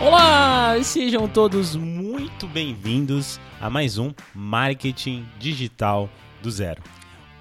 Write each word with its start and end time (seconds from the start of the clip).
Olá, 0.00 0.80
sejam 0.84 1.26
todos 1.26 1.74
muito 1.74 2.46
bem-vindos 2.46 3.40
a 3.60 3.68
mais 3.68 3.98
um 3.98 4.14
Marketing 4.32 5.26
Digital 5.40 6.08
do 6.40 6.48
Zero. 6.52 6.80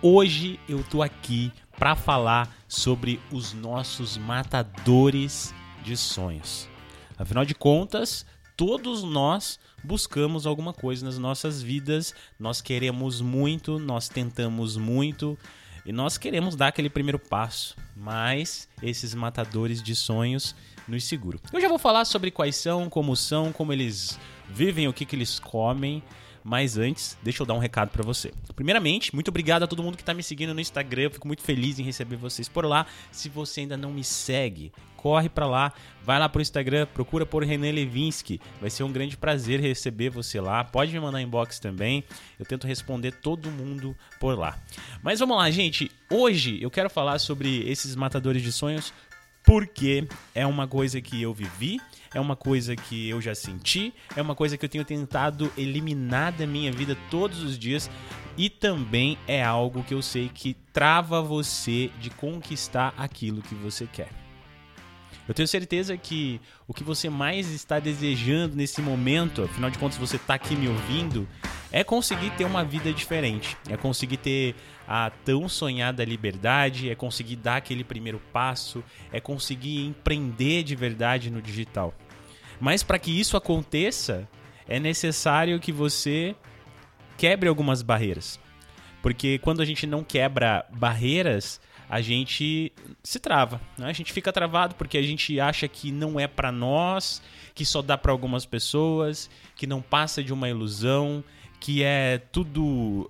Hoje 0.02 0.60
eu 0.68 0.84
tô 0.84 1.04
aqui 1.04 1.52
para 1.78 1.96
falar 1.96 2.52
sobre 2.68 3.20
os 3.32 3.54
nossos 3.54 4.18
matadores 4.18 5.54
de 5.84 5.96
sonhos. 5.96 6.68
Afinal 7.16 7.46
de 7.46 7.54
contas, 7.54 8.26
todos 8.56 9.04
nós 9.04 9.60
buscamos 9.84 10.48
alguma 10.48 10.74
coisa 10.74 11.06
nas 11.06 11.20
nossas 11.20 11.62
vidas, 11.62 12.12
nós 12.40 12.60
queremos 12.60 13.22
muito, 13.22 13.78
nós 13.78 14.10
tentamos 14.10 14.78
muito 14.78 15.38
e 15.86 15.92
nós 15.92 16.18
queremos 16.18 16.56
dar 16.56 16.70
aquele 16.70 16.90
primeiro 16.90 17.20
passo, 17.20 17.76
mas 17.96 18.68
esses 18.82 19.14
matadores 19.14 19.82
de 19.82 19.96
sonhos 19.96 20.56
nos 20.88 21.04
seguram. 21.04 21.40
Eu 21.52 21.62
já 21.62 21.68
vou 21.68 21.80
falar 21.80 22.06
sobre 22.06 22.32
quais 22.32 22.56
são, 22.56 22.90
como 22.90 23.16
são, 23.16 23.52
como 23.52 23.74
eles 23.74 24.20
vivem, 24.50 24.88
o 24.88 24.94
que, 24.94 25.06
que 25.06 25.16
eles 25.16 25.40
comem. 25.40 26.02
Mas 26.50 26.78
antes, 26.78 27.18
deixa 27.22 27.44
eu 27.44 27.46
dar 27.46 27.56
um 27.56 27.60
recado 27.60 27.90
para 27.90 28.04
você. 28.04 28.34
Primeiramente, 28.56 29.14
muito 29.14 29.28
obrigado 29.28 29.64
a 29.64 29.68
todo 29.68 29.84
mundo 29.84 29.98
que 29.98 30.02
está 30.02 30.14
me 30.14 30.24
seguindo 30.24 30.54
no 30.54 30.62
Instagram. 30.62 31.02
Eu 31.02 31.12
fico 31.12 31.28
muito 31.28 31.44
feliz 31.44 31.78
em 31.78 31.84
receber 31.84 32.16
vocês 32.16 32.48
por 32.48 32.66
lá. 32.66 32.86
Se 33.12 33.28
você 33.28 33.60
ainda 33.62 33.76
não 33.76 33.92
me 33.92 34.02
segue, 34.02 34.72
corre 34.96 35.28
para 35.28 35.46
lá, 35.46 35.74
vai 36.06 36.18
lá 36.18 36.30
pro 36.30 36.42
Instagram, 36.42 36.88
procura 36.94 37.26
por 37.26 37.44
René 37.44 37.70
Levinsky. 37.70 38.40
Vai 38.62 38.70
ser 38.70 38.84
um 38.84 38.92
grande 38.94 39.18
prazer 39.18 39.60
receber 39.60 40.10
você 40.10 40.40
lá. 40.40 40.64
Pode 40.64 40.94
me 40.94 41.02
mandar 41.02 41.22
inbox 41.22 41.60
também. 41.60 42.02
Eu 42.40 42.46
tento 42.46 42.66
responder 42.66 43.12
todo 43.12 43.52
mundo 43.52 43.94
por 44.18 44.40
lá. 44.40 44.58
Mas 45.04 45.20
vamos 45.20 45.36
lá, 45.36 45.52
gente. 45.52 45.92
Hoje 46.10 46.60
eu 46.62 46.72
quero 46.72 46.90
falar 46.90 47.20
sobre 47.20 47.70
esses 47.70 47.94
matadores 47.94 48.42
de 48.42 48.54
sonhos 48.54 48.94
porque 49.48 50.06
é 50.36 50.46
uma 50.46 50.68
coisa 50.68 51.00
que 51.00 51.22
eu 51.22 51.34
vivi, 51.34 51.80
é 52.14 52.20
uma 52.20 52.36
coisa 52.36 52.76
que 52.76 53.08
eu 53.08 53.22
já 53.22 53.34
senti, 53.34 53.94
é 54.14 54.22
uma 54.22 54.36
coisa 54.36 54.58
que 54.58 54.66
eu 54.66 54.70
tenho 54.70 54.84
tentado 54.84 55.50
eliminar 55.58 56.34
da 56.34 56.46
minha 56.46 56.70
vida 56.70 56.98
todos 57.10 57.42
os 57.42 57.58
dias 57.58 57.90
e 58.38 58.50
também 58.50 59.18
é 59.26 59.42
algo 59.42 59.84
que 59.84 59.94
eu 59.94 60.02
sei 60.02 60.30
que 60.34 60.54
trava 60.74 61.22
você 61.22 61.90
de 61.98 62.10
conquistar 62.10 62.94
aquilo 62.98 63.42
que 63.42 63.56
você 63.56 63.88
quer. 63.88 64.10
Eu 65.26 65.34
tenho 65.34 65.48
certeza 65.48 65.96
que 65.96 66.42
o 66.68 66.74
que 66.74 66.84
você 66.84 67.10
mais 67.10 67.50
está 67.50 67.80
desejando 67.80 68.54
nesse 68.54 68.82
momento, 68.82 69.44
afinal 69.44 69.70
de 69.70 69.78
contas 69.78 69.98
você 69.98 70.18
está 70.18 70.34
aqui 70.34 70.58
me 70.58 70.68
ouvindo, 70.68 71.26
é 71.72 71.86
conseguir 71.86 72.32
ter 72.32 72.44
uma 72.44 72.66
vida 72.66 72.92
diferente, 72.92 73.58
é 73.70 73.78
conseguir 73.78 74.18
ter 74.18 74.56
a 74.88 75.10
tão 75.10 75.50
sonhada 75.50 76.06
liberdade, 76.06 76.90
é 76.90 76.96
conseguir 76.96 77.36
dar 77.36 77.58
aquele 77.58 77.84
primeiro 77.84 78.22
passo, 78.32 78.84
é 79.12 79.20
conseguir 79.20 79.86
empreender 79.86 80.64
de 80.64 80.76
verdade 80.76 81.30
no 81.30 81.42
digital. 81.42 81.94
Mas 82.60 82.84
para 82.84 82.98
que 82.98 83.12
isso 83.12 83.36
aconteça, 83.36 84.28
é 84.68 84.80
necessário 84.80 85.60
que 85.60 85.72
você 85.72 86.36
quebre 87.18 87.50
algumas 87.50 87.82
barreiras. 87.82 88.40
Porque 89.02 89.38
quando 89.40 89.62
a 89.62 89.66
gente 89.66 89.86
não 89.86 90.04
quebra 90.04 90.66
barreiras, 90.72 91.60
a 91.90 92.02
gente 92.02 92.74
se 93.02 93.20
trava, 93.20 93.62
né? 93.78 93.88
A 93.88 93.94
gente 93.94 94.12
fica 94.12 94.34
travado 94.34 94.76
porque 94.76 94.98
a 94.98 95.02
gente 95.02 95.40
acha 95.40 95.68
que 95.68 95.92
não 95.92 96.20
é 96.20 96.28
para 96.28 96.52
nós, 96.52 97.22
que 97.56 97.66
só 97.66 97.82
dá 97.82 97.98
para 97.98 98.12
algumas 98.12 98.46
pessoas, 98.46 99.30
que 99.56 99.66
não 99.66 99.82
passa 99.82 100.24
de 100.24 100.34
uma 100.34 100.50
ilusão, 100.50 101.24
que 101.60 101.84
é 101.84 102.20
tudo 102.32 103.10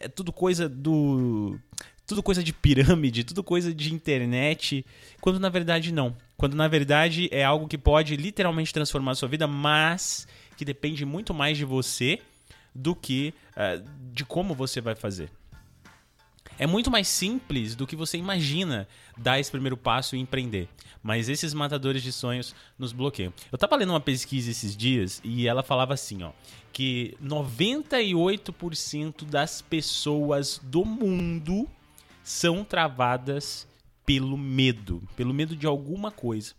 é 0.00 0.08
tudo 0.08 0.32
coisa 0.32 0.68
do 0.68 1.58
tudo 2.06 2.22
coisa 2.22 2.42
de 2.42 2.54
pirâmide, 2.54 3.22
tudo 3.22 3.44
coisa 3.44 3.72
de 3.72 3.92
internet, 3.92 4.84
quando 5.20 5.38
na 5.38 5.50
verdade 5.50 5.92
não. 5.92 6.16
Quando 6.38 6.56
na 6.56 6.66
verdade 6.66 7.28
é 7.30 7.44
algo 7.44 7.68
que 7.68 7.76
pode 7.76 8.16
literalmente 8.16 8.72
transformar 8.72 9.12
a 9.12 9.14
sua 9.14 9.28
vida, 9.28 9.46
mas 9.46 10.26
que 10.56 10.64
depende 10.64 11.04
muito 11.04 11.34
mais 11.34 11.58
de 11.58 11.66
você 11.66 12.18
do 12.74 12.94
que 12.94 13.34
uh, 13.52 13.84
de 14.12 14.24
como 14.24 14.54
você 14.54 14.80
vai 14.80 14.94
fazer. 14.94 15.30
É 16.58 16.66
muito 16.66 16.90
mais 16.90 17.06
simples 17.06 17.76
do 17.76 17.86
que 17.86 17.94
você 17.94 18.18
imagina 18.18 18.88
dar 19.16 19.38
esse 19.38 19.50
primeiro 19.50 19.76
passo 19.76 20.16
e 20.16 20.18
empreender. 20.18 20.68
Mas 21.00 21.28
esses 21.28 21.54
matadores 21.54 22.02
de 22.02 22.10
sonhos 22.10 22.52
nos 22.76 22.92
bloqueiam. 22.92 23.32
Eu 23.52 23.56
estava 23.56 23.76
lendo 23.76 23.90
uma 23.90 24.00
pesquisa 24.00 24.50
esses 24.50 24.76
dias 24.76 25.20
e 25.22 25.46
ela 25.46 25.62
falava 25.62 25.94
assim, 25.94 26.24
ó, 26.24 26.32
que 26.72 27.16
98% 27.22 29.24
das 29.24 29.62
pessoas 29.62 30.60
do 30.62 30.84
mundo 30.84 31.68
são 32.24 32.64
travadas 32.64 33.68
pelo 34.04 34.36
medo, 34.36 35.02
pelo 35.16 35.32
medo 35.32 35.54
de 35.54 35.66
alguma 35.66 36.10
coisa. 36.10 36.54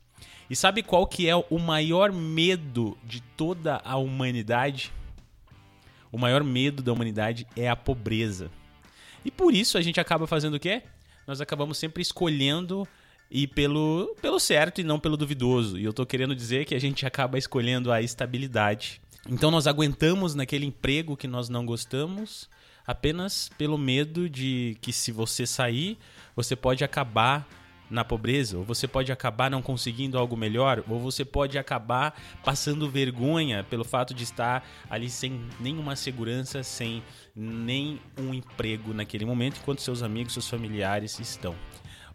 E 0.49 0.55
sabe 0.55 0.81
qual 0.81 1.05
que 1.05 1.27
é 1.27 1.35
o 1.35 1.59
maior 1.59 2.11
medo 2.11 2.97
de 3.03 3.21
toda 3.21 3.81
a 3.83 3.97
humanidade? 3.97 4.91
O 6.11 6.17
maior 6.17 6.43
medo 6.43 6.81
da 6.81 6.93
humanidade 6.93 7.45
é 7.55 7.69
a 7.69 7.75
pobreza. 7.75 8.49
E 9.23 9.31
por 9.31 9.53
isso 9.53 9.77
a 9.77 9.81
gente 9.81 9.99
acaba 9.99 10.25
fazendo 10.27 10.55
o 10.55 10.59
quê? 10.59 10.83
Nós 11.27 11.41
acabamos 11.41 11.77
sempre 11.77 12.01
escolhendo 12.01 12.87
ir 13.29 13.47
pelo, 13.47 14.15
pelo 14.21 14.39
certo 14.39 14.81
e 14.81 14.83
não 14.83 14.99
pelo 14.99 15.17
duvidoso. 15.17 15.77
E 15.77 15.83
eu 15.83 15.93
tô 15.93 16.05
querendo 16.05 16.35
dizer 16.35 16.65
que 16.65 16.73
a 16.73 16.79
gente 16.79 17.05
acaba 17.05 17.37
escolhendo 17.37 17.91
a 17.91 18.01
estabilidade. 18.01 19.01
Então 19.29 19.51
nós 19.51 19.67
aguentamos 19.67 20.33
naquele 20.33 20.65
emprego 20.65 21.15
que 21.15 21.27
nós 21.27 21.49
não 21.49 21.65
gostamos 21.65 22.49
apenas 22.87 23.51
pelo 23.57 23.77
medo 23.77 24.27
de 24.27 24.75
que 24.81 24.91
se 24.91 25.11
você 25.11 25.45
sair, 25.45 25.97
você 26.35 26.55
pode 26.55 26.83
acabar 26.83 27.47
na 27.89 28.03
pobreza, 28.03 28.57
ou 28.57 28.63
você 28.63 28.87
pode 28.87 29.11
acabar 29.11 29.49
não 29.49 29.61
conseguindo 29.61 30.17
algo 30.17 30.37
melhor, 30.37 30.83
ou 30.87 30.99
você 30.99 31.25
pode 31.25 31.57
acabar 31.57 32.19
passando 32.43 32.89
vergonha 32.89 33.63
pelo 33.63 33.83
fato 33.83 34.13
de 34.13 34.23
estar 34.23 34.67
ali 34.89 35.09
sem 35.09 35.41
nenhuma 35.59 35.95
segurança, 35.95 36.61
sem 36.63 37.03
nem 37.39 37.99
um 38.17 38.33
emprego 38.33 38.93
naquele 38.93 39.23
momento, 39.25 39.59
enquanto 39.61 39.81
seus 39.81 40.03
amigos, 40.03 40.33
seus 40.33 40.49
familiares 40.49 41.17
estão. 41.19 41.55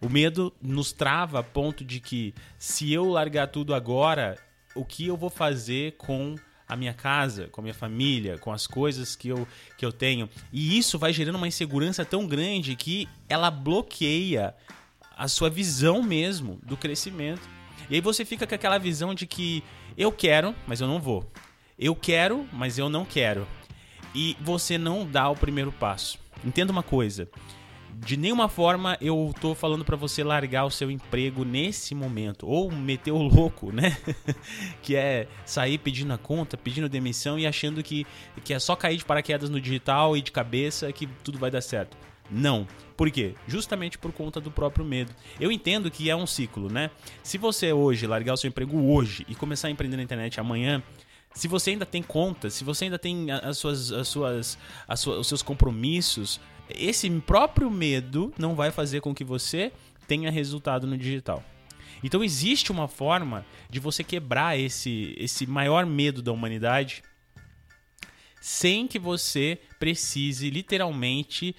O 0.00 0.08
medo 0.08 0.52
nos 0.60 0.92
trava 0.92 1.38
a 1.38 1.42
ponto 1.42 1.82
de 1.82 1.98
que 1.98 2.34
se 2.58 2.92
eu 2.92 3.08
largar 3.08 3.46
tudo 3.48 3.74
agora, 3.74 4.36
o 4.74 4.84
que 4.84 5.06
eu 5.06 5.16
vou 5.16 5.30
fazer 5.30 5.92
com 5.96 6.34
a 6.68 6.76
minha 6.76 6.92
casa, 6.92 7.48
com 7.48 7.60
a 7.60 7.62
minha 7.62 7.74
família, 7.74 8.36
com 8.38 8.52
as 8.52 8.66
coisas 8.66 9.16
que 9.16 9.28
eu, 9.28 9.48
que 9.78 9.84
eu 9.84 9.92
tenho. 9.92 10.28
E 10.52 10.76
isso 10.76 10.98
vai 10.98 11.12
gerando 11.12 11.36
uma 11.36 11.48
insegurança 11.48 12.04
tão 12.04 12.26
grande 12.26 12.76
que 12.76 13.08
ela 13.28 13.50
bloqueia 13.50 14.54
a 15.16 15.28
sua 15.28 15.48
visão 15.48 16.02
mesmo 16.02 16.58
do 16.62 16.76
crescimento. 16.76 17.48
E 17.88 17.94
aí 17.94 18.00
você 18.00 18.24
fica 18.24 18.46
com 18.46 18.54
aquela 18.54 18.78
visão 18.78 19.14
de 19.14 19.26
que 19.26 19.62
eu 19.96 20.10
quero, 20.10 20.54
mas 20.66 20.80
eu 20.80 20.88
não 20.88 21.00
vou. 21.00 21.30
Eu 21.78 21.94
quero, 21.94 22.46
mas 22.52 22.78
eu 22.78 22.88
não 22.88 23.04
quero. 23.04 23.46
E 24.14 24.36
você 24.40 24.78
não 24.78 25.06
dá 25.06 25.28
o 25.28 25.36
primeiro 25.36 25.72
passo. 25.72 26.18
Entenda 26.44 26.72
uma 26.72 26.82
coisa. 26.82 27.28
De 27.96 28.16
nenhuma 28.16 28.48
forma 28.48 28.98
eu 29.00 29.32
tô 29.40 29.54
falando 29.54 29.84
para 29.84 29.96
você 29.96 30.24
largar 30.24 30.64
o 30.64 30.70
seu 30.70 30.90
emprego 30.90 31.44
nesse 31.44 31.94
momento 31.94 32.46
ou 32.46 32.70
meter 32.70 33.12
o 33.12 33.22
louco, 33.22 33.72
né? 33.72 33.96
que 34.82 34.96
é 34.96 35.28
sair 35.46 35.78
pedindo 35.78 36.12
a 36.12 36.18
conta, 36.18 36.56
pedindo 36.56 36.88
demissão 36.88 37.38
e 37.38 37.46
achando 37.46 37.82
que, 37.82 38.06
que 38.42 38.52
é 38.52 38.58
só 38.58 38.74
cair 38.74 38.98
de 38.98 39.04
paraquedas 39.04 39.48
no 39.48 39.60
digital 39.60 40.16
e 40.16 40.22
de 40.22 40.32
cabeça 40.32 40.92
que 40.92 41.06
tudo 41.22 41.38
vai 41.38 41.50
dar 41.50 41.60
certo. 41.60 41.96
Não. 42.30 42.66
Por 42.96 43.10
quê? 43.10 43.34
Justamente 43.46 43.98
por 43.98 44.12
conta 44.12 44.40
do 44.40 44.50
próprio 44.50 44.84
medo. 44.84 45.12
Eu 45.38 45.52
entendo 45.52 45.90
que 45.90 46.10
é 46.10 46.16
um 46.16 46.26
ciclo, 46.26 46.70
né? 46.70 46.90
Se 47.22 47.38
você 47.38 47.72
hoje 47.72 48.06
largar 48.06 48.34
o 48.34 48.36
seu 48.36 48.48
emprego 48.48 48.92
hoje 48.92 49.24
e 49.28 49.34
começar 49.34 49.68
a 49.68 49.70
empreender 49.70 49.96
na 49.96 50.02
internet 50.02 50.40
amanhã, 50.40 50.82
se 51.34 51.48
você 51.48 51.70
ainda 51.70 51.84
tem 51.84 52.02
contas, 52.02 52.54
se 52.54 52.64
você 52.64 52.84
ainda 52.84 52.98
tem 52.98 53.30
as 53.30 53.58
suas, 53.58 53.92
as 53.92 54.08
suas, 54.08 54.58
as 54.86 55.00
suas, 55.00 55.18
os 55.18 55.26
seus 55.26 55.42
compromissos, 55.42 56.40
esse 56.70 57.10
próprio 57.20 57.70
medo 57.70 58.32
não 58.38 58.54
vai 58.54 58.70
fazer 58.70 59.00
com 59.00 59.14
que 59.14 59.24
você 59.24 59.72
tenha 60.06 60.30
resultado 60.30 60.86
no 60.86 60.96
digital. 60.96 61.42
Então 62.02 62.22
existe 62.22 62.70
uma 62.70 62.86
forma 62.86 63.44
de 63.68 63.80
você 63.80 64.04
quebrar 64.04 64.58
esse, 64.58 65.14
esse 65.18 65.46
maior 65.46 65.84
medo 65.84 66.22
da 66.22 66.32
humanidade 66.32 67.02
sem 68.40 68.86
que 68.86 68.98
você 68.98 69.58
precise 69.78 70.50
literalmente 70.50 71.56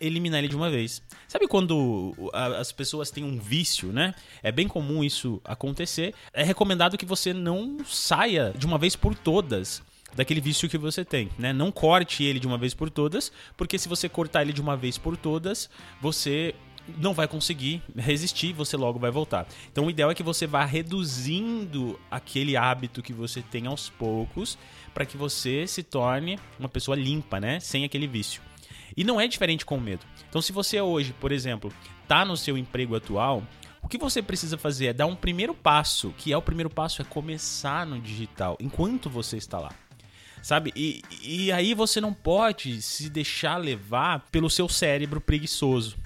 eliminar 0.00 0.38
ele 0.40 0.48
de 0.48 0.56
uma 0.56 0.70
vez. 0.70 1.02
Sabe 1.28 1.46
quando 1.46 2.14
as 2.32 2.72
pessoas 2.72 3.10
têm 3.10 3.24
um 3.24 3.38
vício, 3.38 3.92
né? 3.92 4.14
É 4.42 4.50
bem 4.50 4.66
comum 4.66 5.04
isso 5.04 5.40
acontecer. 5.44 6.14
É 6.32 6.42
recomendado 6.42 6.98
que 6.98 7.06
você 7.06 7.32
não 7.32 7.78
saia 7.84 8.52
de 8.56 8.66
uma 8.66 8.78
vez 8.78 8.96
por 8.96 9.14
todas 9.14 9.82
daquele 10.14 10.40
vício 10.40 10.68
que 10.68 10.78
você 10.78 11.04
tem, 11.04 11.30
né? 11.38 11.52
Não 11.52 11.70
corte 11.70 12.24
ele 12.24 12.40
de 12.40 12.46
uma 12.46 12.58
vez 12.58 12.74
por 12.74 12.90
todas, 12.90 13.30
porque 13.56 13.78
se 13.78 13.88
você 13.88 14.08
cortar 14.08 14.42
ele 14.42 14.52
de 14.52 14.60
uma 14.60 14.76
vez 14.76 14.98
por 14.98 15.16
todas, 15.16 15.70
você 16.00 16.54
não 16.98 17.14
vai 17.14 17.28
conseguir 17.28 17.80
resistir, 17.96 18.52
você 18.52 18.76
logo 18.76 18.98
vai 18.98 19.10
voltar. 19.10 19.46
Então 19.70 19.86
o 19.86 19.90
ideal 19.90 20.10
é 20.10 20.14
que 20.14 20.22
você 20.22 20.46
vá 20.46 20.64
reduzindo 20.64 22.00
aquele 22.10 22.56
hábito 22.56 23.02
que 23.02 23.12
você 23.12 23.40
tem 23.40 23.68
aos 23.68 23.88
poucos, 23.88 24.58
para 24.92 25.06
que 25.06 25.16
você 25.16 25.66
se 25.66 25.84
torne 25.84 26.38
uma 26.58 26.68
pessoa 26.68 26.96
limpa, 26.96 27.38
né? 27.38 27.60
Sem 27.60 27.84
aquele 27.84 28.08
vício. 28.08 28.42
E 28.96 29.04
não 29.04 29.20
é 29.20 29.26
diferente 29.26 29.64
com 29.64 29.76
o 29.76 29.80
medo. 29.80 30.04
Então, 30.28 30.42
se 30.42 30.52
você 30.52 30.80
hoje, 30.80 31.14
por 31.18 31.32
exemplo, 31.32 31.72
está 32.02 32.24
no 32.24 32.36
seu 32.36 32.56
emprego 32.58 32.96
atual, 32.96 33.42
o 33.82 33.88
que 33.88 33.98
você 33.98 34.22
precisa 34.22 34.58
fazer 34.58 34.86
é 34.86 34.92
dar 34.92 35.06
um 35.06 35.16
primeiro 35.16 35.54
passo, 35.54 36.14
que 36.16 36.32
é 36.32 36.36
o 36.36 36.42
primeiro 36.42 36.70
passo 36.70 37.00
é 37.02 37.04
começar 37.04 37.86
no 37.86 38.00
digital, 38.00 38.56
enquanto 38.60 39.08
você 39.08 39.36
está 39.36 39.58
lá. 39.58 39.72
Sabe? 40.42 40.72
E, 40.74 41.02
e 41.22 41.52
aí 41.52 41.74
você 41.74 42.00
não 42.00 42.14
pode 42.14 42.80
se 42.80 43.10
deixar 43.10 43.58
levar 43.58 44.26
pelo 44.30 44.48
seu 44.48 44.68
cérebro 44.68 45.20
preguiçoso. 45.20 45.98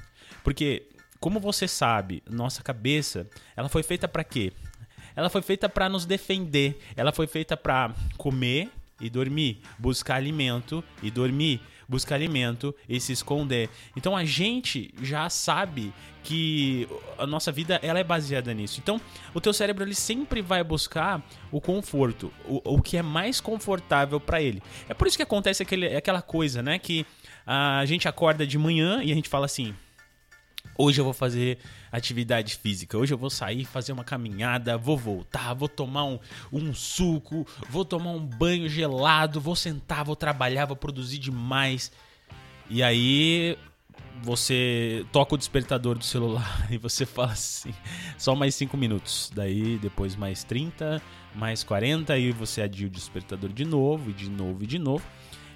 Porque, 0.43 0.89
como 1.21 1.39
você 1.39 1.69
sabe, 1.69 2.23
nossa 2.29 2.63
cabeça, 2.63 3.29
ela 3.57 3.69
foi 3.69 3.83
feita 3.83 4.09
para 4.09 4.25
quê? 4.25 4.53
Ela 5.15 5.31
foi 5.31 5.41
feita 5.41 5.69
para 5.69 5.89
nos 5.89 6.05
defender. 6.05 6.81
Ela 6.97 7.13
foi 7.13 7.27
feita 7.29 7.57
para 7.57 7.95
comer 8.17 8.71
e 9.01 9.09
dormir, 9.09 9.61
buscar 9.79 10.17
alimento 10.17 10.83
e 11.03 11.11
dormir, 11.11 11.61
buscar 11.89 12.15
alimento 12.15 12.75
e 12.89 13.01
se 13.01 13.13
esconder. 13.13 13.69
Então 13.97 14.17
a 14.17 14.25
gente 14.25 14.93
já 15.03 15.29
sabe 15.29 15.93
que 16.23 16.89
a 17.19 17.27
nossa 17.27 17.53
vida 17.53 17.79
ela 17.83 17.99
é 17.99 18.05
baseada 18.05 18.53
nisso. 18.55 18.81
Então 18.83 19.01
o 19.35 19.41
teu 19.41 19.53
cérebro 19.53 19.85
ele 19.85 19.95
sempre 19.95 20.41
vai 20.41 20.65
buscar 20.65 21.23
o 21.53 21.61
conforto, 21.61 22.33
o, 22.47 22.77
o 22.77 22.83
que 22.83 22.97
é 22.97 23.03
mais 23.03 23.41
confortável 23.41 24.19
para 24.19 24.41
ele. 24.41 24.63
É 24.89 24.95
por 24.95 25.07
isso 25.07 25.17
que 25.17 25.23
acontece 25.23 25.63
aquele, 25.63 25.95
aquela 25.95 26.23
coisa, 26.23 26.63
né, 26.63 26.79
que 26.79 27.07
a 27.47 27.85
gente 27.85 28.09
acorda 28.09 28.47
de 28.47 28.57
manhã 28.59 29.03
e 29.03 29.13
a 29.13 29.15
gente 29.15 29.29
fala 29.29 29.45
assim: 29.45 29.75
Hoje 30.77 31.01
eu 31.01 31.05
vou 31.05 31.15
fazer 31.15 31.59
atividade 31.93 32.57
física. 32.57 32.99
Hoje 32.99 33.15
eu 33.15 33.19
vou 33.19 33.31
sair, 33.31 33.65
fazer 33.65 33.93
uma 33.93 34.05
caminhada, 34.05 34.77
vou 34.77 34.97
voltar, 34.97 35.55
vou 35.55 35.69
tomar 35.69 36.05
um, 36.05 36.19
um 36.53 36.75
suco, 36.75 37.47
vou 37.69 37.85
tomar 37.85 38.11
um 38.11 38.25
banho 38.25 38.69
gelado, 38.69 39.41
vou 39.41 39.55
sentar, 39.55 40.05
vou 40.05 40.17
trabalhar, 40.17 40.67
vou 40.67 40.77
produzir 40.77 41.19
demais. 41.19 41.93
E 42.69 42.83
aí 42.83 43.57
você 44.23 45.05
toca 45.13 45.35
o 45.35 45.39
despertador 45.39 45.99
do 45.99 46.05
celular 46.05 46.67
e 46.71 46.79
você 46.79 47.07
fala 47.07 47.33
assim: 47.33 47.73
só 48.19 48.35
mais 48.35 48.55
5 48.55 48.77
minutos. 48.77 49.31
Daí 49.35 49.79
depois 49.79 50.17
mais 50.17 50.45
30, 50.45 51.01
mais 51.35 51.63
40, 51.63 52.17
e 52.19 52.33
você 52.33 52.63
adia 52.63 52.87
o 52.87 52.91
despertador 52.91 53.53
de 53.53 53.65
novo, 53.65 54.11
e 54.11 54.13
de 54.13 54.31
novo, 54.31 54.65
e 54.65 54.67
de 54.67 54.79
novo. 54.79 55.05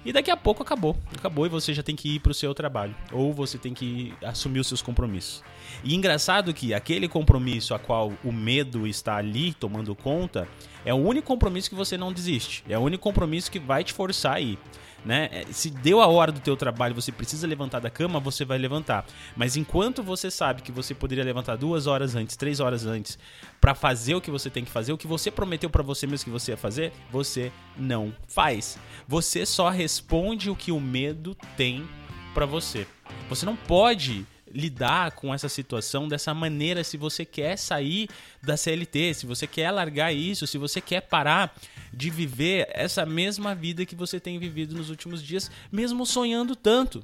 E 0.05 0.13
daqui 0.13 0.31
a 0.31 0.37
pouco 0.37 0.63
acabou. 0.63 0.97
Acabou 1.15 1.45
e 1.45 1.49
você 1.49 1.73
já 1.73 1.83
tem 1.83 1.95
que 1.95 2.15
ir 2.15 2.19
para 2.19 2.31
o 2.31 2.35
seu 2.35 2.53
trabalho. 2.53 2.95
Ou 3.11 3.33
você 3.33 3.57
tem 3.57 3.73
que 3.73 4.13
assumir 4.23 4.59
os 4.59 4.67
seus 4.67 4.81
compromissos. 4.81 5.43
E 5.83 5.93
engraçado 5.93 6.53
que 6.53 6.73
aquele 6.73 7.07
compromisso 7.07 7.73
a 7.73 7.79
qual 7.79 8.13
o 8.23 8.31
medo 8.31 8.87
está 8.87 9.17
ali 9.17 9.53
tomando 9.53 9.93
conta 9.95 10.47
é 10.85 10.93
o 10.93 10.97
único 10.97 11.27
compromisso 11.27 11.69
que 11.69 11.75
você 11.75 11.97
não 11.97 12.13
desiste. 12.13 12.63
É 12.69 12.77
o 12.77 12.81
único 12.81 13.03
compromisso 13.03 13.51
que 13.51 13.59
vai 13.59 13.83
te 13.83 13.93
forçar 13.93 14.35
a 14.35 14.41
ir 14.41 14.57
né? 15.05 15.29
É, 15.31 15.45
se 15.51 15.69
deu 15.69 16.01
a 16.01 16.07
hora 16.07 16.31
do 16.31 16.39
teu 16.39 16.55
trabalho, 16.55 16.95
você 16.95 17.11
precisa 17.11 17.47
levantar 17.47 17.79
da 17.79 17.89
cama, 17.89 18.19
você 18.19 18.43
vai 18.43 18.57
levantar. 18.57 19.05
Mas 19.35 19.55
enquanto 19.55 20.03
você 20.03 20.29
sabe 20.29 20.61
que 20.61 20.71
você 20.71 20.93
poderia 20.93 21.23
levantar 21.23 21.55
duas 21.55 21.87
horas 21.87 22.15
antes, 22.15 22.35
três 22.35 22.59
horas 22.59 22.85
antes, 22.85 23.17
para 23.59 23.75
fazer 23.75 24.15
o 24.15 24.21
que 24.21 24.31
você 24.31 24.49
tem 24.49 24.63
que 24.63 24.71
fazer, 24.71 24.93
o 24.93 24.97
que 24.97 25.07
você 25.07 25.31
prometeu 25.31 25.69
para 25.69 25.83
você 25.83 26.05
mesmo 26.05 26.25
que 26.25 26.31
você 26.31 26.51
ia 26.51 26.57
fazer, 26.57 26.91
você 27.11 27.51
não 27.77 28.13
faz. 28.27 28.77
Você 29.07 29.45
só 29.45 29.69
responde 29.69 30.49
o 30.49 30.55
que 30.55 30.71
o 30.71 30.79
medo 30.79 31.35
tem 31.55 31.87
para 32.33 32.45
você. 32.45 32.87
Você 33.29 33.45
não 33.45 33.55
pode 33.55 34.25
lidar 34.51 35.11
com 35.11 35.33
essa 35.33 35.47
situação 35.47 36.07
dessa 36.07 36.33
maneira 36.33 36.83
se 36.83 36.97
você 36.97 37.23
quer 37.23 37.57
sair 37.57 38.09
da 38.41 38.57
CLT, 38.57 39.13
se 39.13 39.25
você 39.25 39.45
quer 39.45 39.71
largar 39.71 40.13
isso, 40.13 40.47
se 40.47 40.57
você 40.57 40.81
quer 40.81 41.01
parar 41.01 41.55
de 41.93 42.09
viver 42.09 42.67
essa 42.71 43.05
mesma 43.05 43.55
vida 43.55 43.85
que 43.85 43.95
você 43.95 44.19
tem 44.19 44.37
vivido 44.39 44.75
nos 44.75 44.89
últimos 44.89 45.23
dias, 45.23 45.49
mesmo 45.71 46.05
sonhando 46.05 46.55
tanto. 46.55 47.03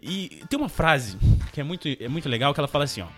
E 0.00 0.42
tem 0.48 0.58
uma 0.58 0.68
frase 0.68 1.18
que 1.52 1.60
é 1.60 1.64
muito, 1.64 1.88
é 1.88 2.08
muito 2.08 2.28
legal 2.28 2.54
que 2.54 2.60
ela 2.60 2.68
fala 2.68 2.84
assim, 2.84 3.02
ó: 3.02 3.08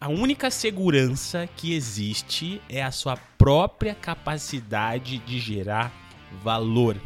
a 0.00 0.08
única 0.08 0.50
segurança 0.50 1.48
que 1.56 1.74
existe 1.74 2.60
é 2.68 2.82
a 2.82 2.90
sua 2.90 3.16
própria 3.16 3.94
capacidade 3.94 5.18
de 5.18 5.38
gerar 5.38 5.92
valor. 6.42 6.96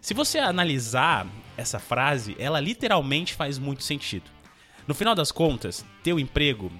Se 0.00 0.14
você 0.14 0.38
analisar 0.38 1.26
essa 1.56 1.80
frase, 1.80 2.36
ela 2.38 2.60
literalmente 2.60 3.34
faz 3.34 3.58
muito 3.58 3.82
sentido. 3.82 4.30
No 4.86 4.94
final 4.94 5.14
das 5.14 5.32
contas, 5.32 5.84
teu 6.02 6.20
emprego, 6.20 6.70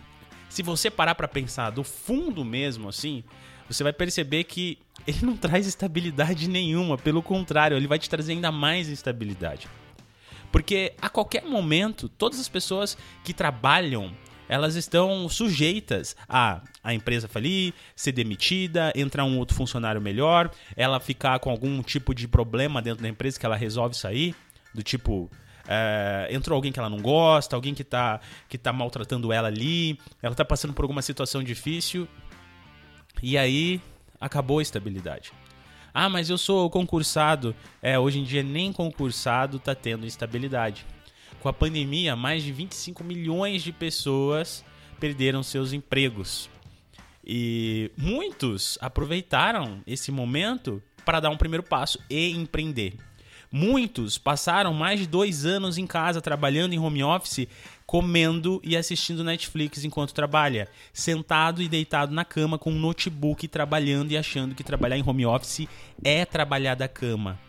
se 0.48 0.62
você 0.62 0.90
parar 0.90 1.14
para 1.14 1.28
pensar 1.28 1.70
do 1.70 1.82
fundo 1.82 2.44
mesmo 2.44 2.88
assim, 2.88 3.24
você 3.69 3.82
vai 3.82 3.93
perceber 3.93 4.44
que 4.44 4.79
ele 5.06 5.19
não 5.23 5.37
traz 5.37 5.67
estabilidade 5.67 6.49
nenhuma, 6.49 6.97
pelo 6.97 7.23
contrário, 7.23 7.76
ele 7.76 7.87
vai 7.87 7.99
te 7.99 8.09
trazer 8.09 8.32
ainda 8.32 8.50
mais 8.50 8.88
instabilidade. 8.88 9.69
Porque 10.50 10.94
a 11.00 11.09
qualquer 11.09 11.44
momento, 11.44 12.09
todas 12.09 12.41
as 12.41 12.49
pessoas 12.49 12.97
que 13.23 13.35
trabalham, 13.35 14.11
elas 14.49 14.76
estão 14.76 15.29
sujeitas 15.29 16.17
a 16.26 16.62
a 16.82 16.94
empresa 16.94 17.29
falir, 17.29 17.75
ser 17.94 18.12
demitida, 18.12 18.91
entrar 18.97 19.23
um 19.25 19.37
outro 19.37 19.55
funcionário 19.55 20.00
melhor, 20.00 20.50
ela 20.75 20.99
ficar 20.99 21.38
com 21.38 21.50
algum 21.50 21.82
tipo 21.82 22.15
de 22.15 22.26
problema 22.26 22.81
dentro 22.81 23.03
da 23.03 23.09
empresa 23.11 23.38
que 23.38 23.44
ela 23.44 23.56
resolve 23.56 23.94
sair, 23.94 24.35
do 24.75 24.82
tipo, 24.82 25.31
é, 25.69 26.29
entrou 26.31 26.56
alguém 26.56 26.73
que 26.73 26.79
ela 26.79 26.88
não 26.88 27.03
gosta, 27.03 27.55
alguém 27.55 27.75
que 27.75 27.82
está 27.82 28.20
que 28.49 28.56
tá 28.56 28.73
maltratando 28.73 29.31
ela 29.31 29.49
ali, 29.49 29.99
ela 30.23 30.32
está 30.32 30.47
passando 30.47 30.73
por 30.73 30.82
alguma 30.82 31.03
situação 31.03 31.43
difícil, 31.43 32.09
e 33.23 33.37
aí 33.37 33.81
acabou 34.20 34.59
a 34.59 34.62
estabilidade. 34.62 35.32
Ah, 35.93 36.09
mas 36.09 36.31
eu 36.31 36.38
sou 36.38 36.69
concursado. 36.70 37.55
É, 37.82 37.99
hoje 37.99 38.20
em 38.20 38.25
dia 38.25 38.43
nem 38.43 38.73
concursado 38.73 39.56
está 39.56 39.75
tendo 39.75 40.06
estabilidade. 40.06 40.87
Com 41.41 41.49
a 41.49 41.53
pandemia, 41.53 42.15
mais 42.15 42.43
de 42.43 42.53
25 42.53 43.03
milhões 43.05 43.62
de 43.62 43.73
pessoas 43.73 44.65
perderam 45.00 45.43
seus 45.43 45.73
empregos. 45.73 46.50
E 47.25 47.91
muitos 47.97 48.79
aproveitaram 48.81 49.82
esse 49.87 50.11
momento 50.11 50.82
para 51.05 51.20
dar 51.20 51.31
um 51.31 51.37
primeiro 51.37 51.62
passo 51.62 51.99
e 52.09 52.31
empreender. 52.31 52.94
Muitos 53.50 54.19
passaram 54.19 54.75
mais 54.75 55.00
de 55.00 55.06
dois 55.06 55.47
anos 55.47 55.79
em 55.79 55.87
casa 55.87 56.20
trabalhando 56.20 56.75
em 56.75 56.79
home 56.79 57.03
office, 57.03 57.49
comendo 57.88 58.61
e 58.62 58.76
assistindo 58.76 59.25
Netflix 59.25 59.82
enquanto 59.82 60.12
trabalha, 60.12 60.69
sentado 60.93 61.62
e 61.62 61.69
deitado 61.70 62.12
na 62.12 62.23
cama 62.23 62.58
com 62.58 62.70
um 62.70 62.79
notebook 62.79 63.49
trabalhando 63.49 64.12
e 64.12 64.19
achando 64.19 64.55
que 64.55 64.62
trabalhar 64.62 64.99
em 64.99 65.05
home 65.08 65.25
office 65.25 65.67
é 66.05 66.26
trabalhar 66.26 66.75
da 66.75 66.87
cama. 66.87 67.40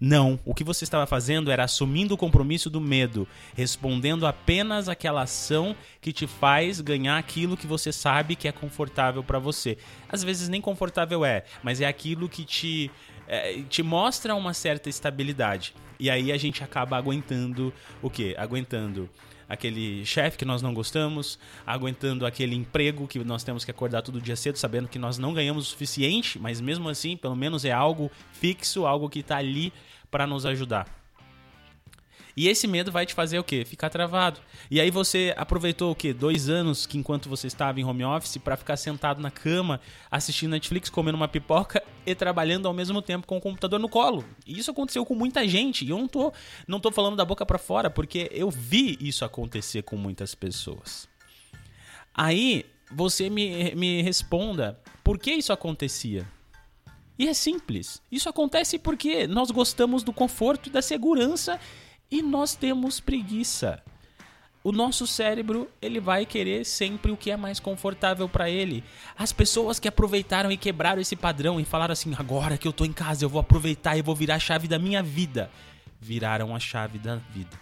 Não, 0.00 0.40
o 0.46 0.54
que 0.54 0.64
você 0.64 0.84
estava 0.84 1.06
fazendo 1.06 1.50
era 1.50 1.64
assumindo 1.64 2.14
o 2.14 2.16
compromisso 2.16 2.70
do 2.70 2.80
medo, 2.80 3.28
respondendo 3.54 4.26
apenas 4.26 4.88
aquela 4.88 5.22
ação 5.22 5.76
que 6.00 6.10
te 6.10 6.26
faz 6.26 6.80
ganhar 6.80 7.18
aquilo 7.18 7.54
que 7.54 7.66
você 7.66 7.92
sabe 7.92 8.34
que 8.34 8.48
é 8.48 8.52
confortável 8.52 9.22
para 9.22 9.38
você. 9.38 9.76
Às 10.08 10.24
vezes 10.24 10.48
nem 10.48 10.60
confortável 10.62 11.22
é, 11.22 11.44
mas 11.62 11.82
é 11.82 11.86
aquilo 11.86 12.30
que 12.30 12.46
te 12.46 12.90
é, 13.28 13.60
te 13.68 13.82
mostra 13.82 14.34
uma 14.34 14.54
certa 14.54 14.88
estabilidade. 14.88 15.74
E 16.00 16.08
aí 16.08 16.32
a 16.32 16.38
gente 16.38 16.64
acaba 16.64 16.96
aguentando 16.96 17.74
o 18.00 18.08
quê? 18.08 18.34
Aguentando 18.38 19.10
aquele 19.48 20.04
chefe 20.04 20.38
que 20.38 20.44
nós 20.44 20.62
não 20.62 20.74
gostamos, 20.74 21.38
aguentando 21.66 22.26
aquele 22.26 22.54
emprego 22.54 23.06
que 23.06 23.18
nós 23.20 23.44
temos 23.44 23.64
que 23.64 23.70
acordar 23.70 24.02
todo 24.02 24.20
dia 24.20 24.36
cedo, 24.36 24.56
sabendo 24.56 24.88
que 24.88 24.98
nós 24.98 25.18
não 25.18 25.32
ganhamos 25.32 25.66
o 25.66 25.70
suficiente, 25.70 26.38
mas 26.38 26.60
mesmo 26.60 26.88
assim, 26.88 27.16
pelo 27.16 27.36
menos 27.36 27.64
é 27.64 27.72
algo 27.72 28.10
fixo, 28.32 28.86
algo 28.86 29.08
que 29.08 29.20
está 29.20 29.36
ali 29.36 29.72
para 30.10 30.26
nos 30.26 30.44
ajudar. 30.46 30.86
E 32.36 32.48
esse 32.48 32.66
medo 32.66 32.92
vai 32.92 33.06
te 33.06 33.14
fazer 33.14 33.38
o 33.38 33.44
quê? 33.44 33.64
Ficar 33.64 33.88
travado. 33.88 34.40
E 34.70 34.78
aí 34.78 34.90
você 34.90 35.32
aproveitou 35.38 35.90
o 35.90 35.94
quê? 35.94 36.12
Dois 36.12 36.50
anos 36.50 36.84
que 36.84 36.98
enquanto 36.98 37.30
você 37.30 37.46
estava 37.46 37.80
em 37.80 37.84
home 37.84 38.04
office 38.04 38.36
para 38.36 38.58
ficar 38.58 38.76
sentado 38.76 39.22
na 39.22 39.30
cama, 39.30 39.80
assistindo 40.10 40.50
Netflix, 40.50 40.90
comendo 40.90 41.16
uma 41.16 41.28
pipoca 41.28 41.82
e 42.06 42.14
trabalhando 42.14 42.66
ao 42.66 42.72
mesmo 42.72 43.02
tempo 43.02 43.26
com 43.26 43.36
o 43.36 43.40
computador 43.40 43.80
no 43.80 43.88
colo. 43.88 44.24
E 44.46 44.58
isso 44.58 44.70
aconteceu 44.70 45.04
com 45.04 45.14
muita 45.14 45.46
gente. 45.46 45.84
E 45.84 45.90
eu 45.90 45.98
não 45.98 46.06
tô, 46.06 46.32
não 46.66 46.80
tô 46.80 46.92
falando 46.92 47.16
da 47.16 47.24
boca 47.24 47.44
para 47.44 47.58
fora, 47.58 47.90
porque 47.90 48.30
eu 48.32 48.50
vi 48.50 48.96
isso 49.00 49.24
acontecer 49.24 49.82
com 49.82 49.96
muitas 49.96 50.34
pessoas. 50.34 51.08
Aí 52.14 52.64
você 52.90 53.28
me, 53.28 53.74
me 53.74 54.00
responda 54.02 54.80
por 55.02 55.18
que 55.18 55.32
isso 55.32 55.52
acontecia. 55.52 56.26
E 57.18 57.28
é 57.28 57.34
simples. 57.34 58.00
Isso 58.10 58.28
acontece 58.28 58.78
porque 58.78 59.26
nós 59.26 59.50
gostamos 59.50 60.02
do 60.02 60.12
conforto 60.12 60.68
e 60.68 60.72
da 60.72 60.82
segurança 60.82 61.58
e 62.10 62.22
nós 62.22 62.54
temos 62.54 63.00
preguiça. 63.00 63.82
O 64.66 64.72
nosso 64.72 65.06
cérebro, 65.06 65.70
ele 65.80 66.00
vai 66.00 66.26
querer 66.26 66.66
sempre 66.66 67.12
o 67.12 67.16
que 67.16 67.30
é 67.30 67.36
mais 67.36 67.60
confortável 67.60 68.28
para 68.28 68.50
ele. 68.50 68.82
As 69.16 69.32
pessoas 69.32 69.78
que 69.78 69.86
aproveitaram 69.86 70.50
e 70.50 70.56
quebraram 70.56 71.00
esse 71.00 71.14
padrão 71.14 71.60
e 71.60 71.64
falaram 71.64 71.92
assim: 71.92 72.12
"Agora 72.18 72.58
que 72.58 72.66
eu 72.66 72.72
tô 72.72 72.84
em 72.84 72.92
casa, 72.92 73.24
eu 73.24 73.28
vou 73.28 73.40
aproveitar 73.40 73.96
e 73.96 74.02
vou 74.02 74.16
virar 74.16 74.34
a 74.34 74.40
chave 74.40 74.66
da 74.66 74.76
minha 74.76 75.04
vida". 75.04 75.52
Viraram 76.00 76.52
a 76.52 76.58
chave 76.58 76.98
da 76.98 77.14
vida. 77.14 77.56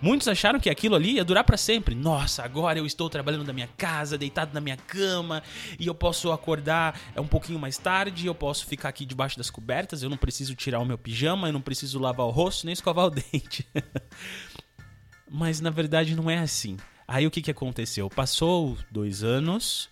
Muitos 0.00 0.28
acharam 0.28 0.60
que 0.60 0.70
aquilo 0.70 0.94
ali 0.94 1.14
ia 1.14 1.24
durar 1.24 1.42
para 1.42 1.56
sempre. 1.56 1.94
Nossa, 1.94 2.44
agora 2.44 2.78
eu 2.78 2.86
estou 2.86 3.10
trabalhando 3.10 3.44
da 3.44 3.52
minha 3.52 3.68
casa, 3.76 4.16
deitado 4.16 4.54
na 4.54 4.60
minha 4.60 4.76
cama, 4.76 5.42
e 5.78 5.86
eu 5.86 5.94
posso 5.94 6.30
acordar 6.30 6.98
é, 7.14 7.20
um 7.20 7.26
pouquinho 7.26 7.58
mais 7.58 7.78
tarde, 7.78 8.26
eu 8.26 8.34
posso 8.34 8.66
ficar 8.66 8.88
aqui 8.90 9.04
debaixo 9.04 9.36
das 9.36 9.50
cobertas, 9.50 10.02
eu 10.02 10.08
não 10.08 10.16
preciso 10.16 10.54
tirar 10.54 10.78
o 10.78 10.84
meu 10.84 10.96
pijama, 10.96 11.48
eu 11.48 11.52
não 11.52 11.60
preciso 11.60 11.98
lavar 11.98 12.26
o 12.26 12.30
rosto 12.30 12.64
nem 12.64 12.72
escovar 12.72 13.06
o 13.06 13.10
dente. 13.14 13.66
Mas 15.30 15.60
na 15.60 15.70
verdade 15.70 16.14
não 16.14 16.30
é 16.30 16.38
assim. 16.38 16.76
Aí 17.06 17.26
o 17.26 17.30
que, 17.30 17.42
que 17.42 17.50
aconteceu? 17.50 18.08
Passou 18.10 18.76
dois 18.90 19.22
anos, 19.22 19.88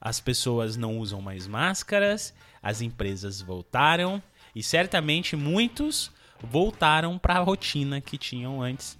as 0.00 0.20
pessoas 0.20 0.76
não 0.76 0.98
usam 0.98 1.20
mais 1.20 1.46
máscaras, 1.46 2.34
as 2.62 2.80
empresas 2.80 3.40
voltaram 3.40 4.22
e 4.54 4.62
certamente 4.62 5.36
muitos 5.36 6.10
voltaram 6.42 7.18
para 7.18 7.36
a 7.36 7.42
rotina 7.42 8.00
que 8.00 8.18
tinham 8.18 8.62
antes. 8.62 8.98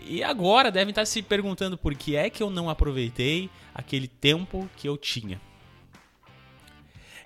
E 0.00 0.22
agora 0.22 0.72
devem 0.72 0.90
estar 0.90 1.06
se 1.06 1.22
perguntando 1.22 1.78
por 1.78 1.94
que 1.94 2.16
é 2.16 2.28
que 2.28 2.42
eu 2.42 2.50
não 2.50 2.68
aproveitei 2.68 3.48
aquele 3.74 4.08
tempo 4.08 4.68
que 4.76 4.88
eu 4.88 4.96
tinha. 4.96 5.40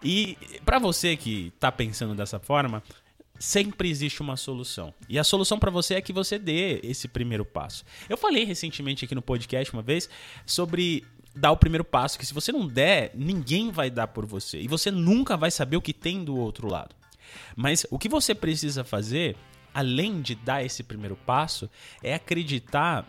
E 0.02 0.36
para 0.64 0.78
você 0.78 1.16
que 1.16 1.52
está 1.54 1.72
pensando 1.72 2.14
dessa 2.14 2.38
forma, 2.38 2.82
sempre 3.38 3.88
existe 3.88 4.20
uma 4.20 4.36
solução. 4.36 4.92
E 5.08 5.18
a 5.18 5.24
solução 5.24 5.58
para 5.58 5.70
você 5.70 5.94
é 5.94 6.00
que 6.00 6.12
você 6.12 6.38
dê 6.38 6.80
esse 6.82 7.08
primeiro 7.08 7.44
passo. 7.44 7.84
Eu 8.08 8.16
falei 8.16 8.44
recentemente 8.44 9.04
aqui 9.04 9.14
no 9.14 9.22
podcast 9.22 9.72
uma 9.72 9.82
vez 9.82 10.08
sobre 10.44 11.04
dar 11.34 11.52
o 11.52 11.56
primeiro 11.56 11.84
passo, 11.84 12.18
que 12.18 12.26
se 12.26 12.34
você 12.34 12.50
não 12.50 12.66
der, 12.66 13.12
ninguém 13.14 13.70
vai 13.70 13.90
dar 13.90 14.08
por 14.08 14.26
você. 14.26 14.60
E 14.60 14.68
você 14.68 14.90
nunca 14.90 15.36
vai 15.36 15.50
saber 15.50 15.76
o 15.76 15.82
que 15.82 15.92
tem 15.92 16.24
do 16.24 16.36
outro 16.36 16.68
lado. 16.68 16.94
Mas 17.54 17.86
o 17.90 17.98
que 17.98 18.08
você 18.08 18.34
precisa 18.34 18.82
fazer, 18.84 19.36
além 19.72 20.20
de 20.20 20.34
dar 20.34 20.64
esse 20.64 20.82
primeiro 20.82 21.16
passo, 21.16 21.70
é 22.02 22.14
acreditar 22.14 23.06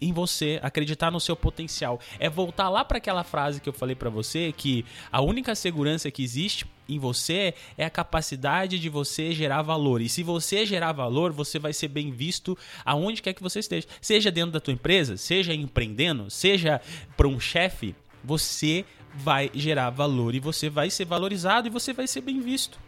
em 0.00 0.12
você, 0.12 0.58
acreditar 0.62 1.10
no 1.10 1.20
seu 1.20 1.36
potencial. 1.36 2.00
É 2.18 2.28
voltar 2.28 2.68
lá 2.68 2.84
para 2.84 2.98
aquela 2.98 3.22
frase 3.22 3.60
que 3.60 3.68
eu 3.68 3.72
falei 3.72 3.94
para 3.94 4.10
você 4.10 4.52
que 4.52 4.84
a 5.12 5.20
única 5.20 5.54
segurança 5.54 6.10
que 6.10 6.22
existe 6.22 6.66
em 6.94 6.98
você 6.98 7.54
é 7.78 7.84
a 7.84 7.90
capacidade 7.90 8.78
de 8.78 8.88
você 8.88 9.32
gerar 9.32 9.62
valor. 9.62 10.00
E 10.00 10.08
se 10.08 10.22
você 10.22 10.66
gerar 10.66 10.92
valor, 10.92 11.32
você 11.32 11.58
vai 11.58 11.72
ser 11.72 11.88
bem 11.88 12.10
visto 12.10 12.56
aonde 12.84 13.22
quer 13.22 13.32
que 13.32 13.42
você 13.42 13.60
esteja. 13.60 13.86
Seja 14.00 14.30
dentro 14.30 14.52
da 14.52 14.60
tua 14.60 14.74
empresa, 14.74 15.16
seja 15.16 15.54
empreendendo, 15.54 16.30
seja 16.30 16.80
para 17.16 17.28
um 17.28 17.38
chefe, 17.38 17.94
você 18.22 18.84
vai 19.14 19.50
gerar 19.54 19.90
valor 19.90 20.34
e 20.34 20.40
você 20.40 20.68
vai 20.68 20.90
ser 20.90 21.04
valorizado 21.04 21.66
e 21.66 21.70
você 21.70 21.92
vai 21.92 22.06
ser 22.06 22.20
bem 22.20 22.40
visto. 22.40 22.78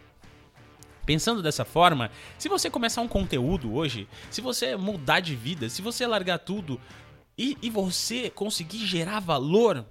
Pensando 1.05 1.41
dessa 1.41 1.65
forma, 1.65 2.09
se 2.37 2.47
você 2.47 2.69
começar 2.69 3.01
um 3.01 3.07
conteúdo 3.07 3.73
hoje, 3.73 4.07
se 4.31 4.39
você 4.39 4.75
mudar 4.77 5.19
de 5.19 5.35
vida, 5.35 5.67
se 5.67 5.81
você 5.81 6.07
largar 6.07 6.39
tudo 6.39 6.79
e, 7.37 7.57
e 7.61 7.69
você 7.69 8.29
conseguir 8.29 8.85
gerar 8.85 9.19
valor, 9.19 9.85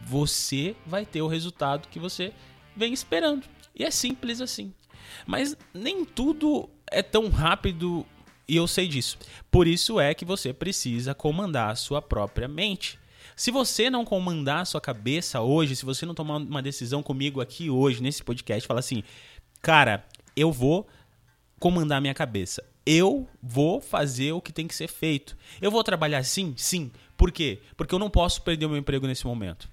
você 0.00 0.74
vai 0.86 1.04
ter 1.04 1.20
o 1.20 1.28
resultado 1.28 1.88
que 1.88 1.98
você 1.98 2.32
vem 2.76 2.92
esperando. 2.92 3.46
E 3.74 3.84
é 3.84 3.90
simples 3.90 4.40
assim. 4.40 4.72
Mas 5.26 5.56
nem 5.72 6.04
tudo 6.04 6.68
é 6.90 7.02
tão 7.02 7.28
rápido 7.28 8.06
e 8.50 8.56
eu 8.56 8.66
sei 8.66 8.88
disso. 8.88 9.16
Por 9.48 9.68
isso 9.68 10.00
é 10.00 10.12
que 10.12 10.24
você 10.24 10.52
precisa 10.52 11.14
comandar 11.14 11.70
a 11.70 11.76
sua 11.76 12.02
própria 12.02 12.48
mente. 12.48 12.98
Se 13.36 13.50
você 13.50 13.88
não 13.88 14.04
comandar 14.04 14.62
a 14.62 14.64
sua 14.64 14.80
cabeça 14.80 15.40
hoje, 15.40 15.76
se 15.76 15.84
você 15.84 16.04
não 16.04 16.14
tomar 16.14 16.38
uma 16.38 16.60
decisão 16.60 17.02
comigo 17.02 17.40
aqui 17.40 17.70
hoje, 17.70 18.02
nesse 18.02 18.24
podcast, 18.24 18.66
fala 18.66 18.80
assim, 18.80 19.04
cara, 19.62 20.04
eu 20.34 20.50
vou 20.50 20.86
comandar 21.60 22.00
minha 22.00 22.12
cabeça. 22.12 22.64
Eu 22.84 23.28
vou 23.40 23.80
fazer 23.80 24.32
o 24.32 24.40
que 24.40 24.52
tem 24.52 24.66
que 24.66 24.74
ser 24.74 24.88
feito. 24.88 25.36
Eu 25.60 25.70
vou 25.70 25.84
trabalhar 25.84 26.18
assim? 26.18 26.52
Sim. 26.56 26.90
Por 27.16 27.30
quê? 27.30 27.60
Porque 27.76 27.94
eu 27.94 27.98
não 28.00 28.10
posso 28.10 28.42
perder 28.42 28.66
o 28.66 28.70
meu 28.70 28.78
emprego 28.78 29.06
nesse 29.06 29.26
momento. 29.26 29.68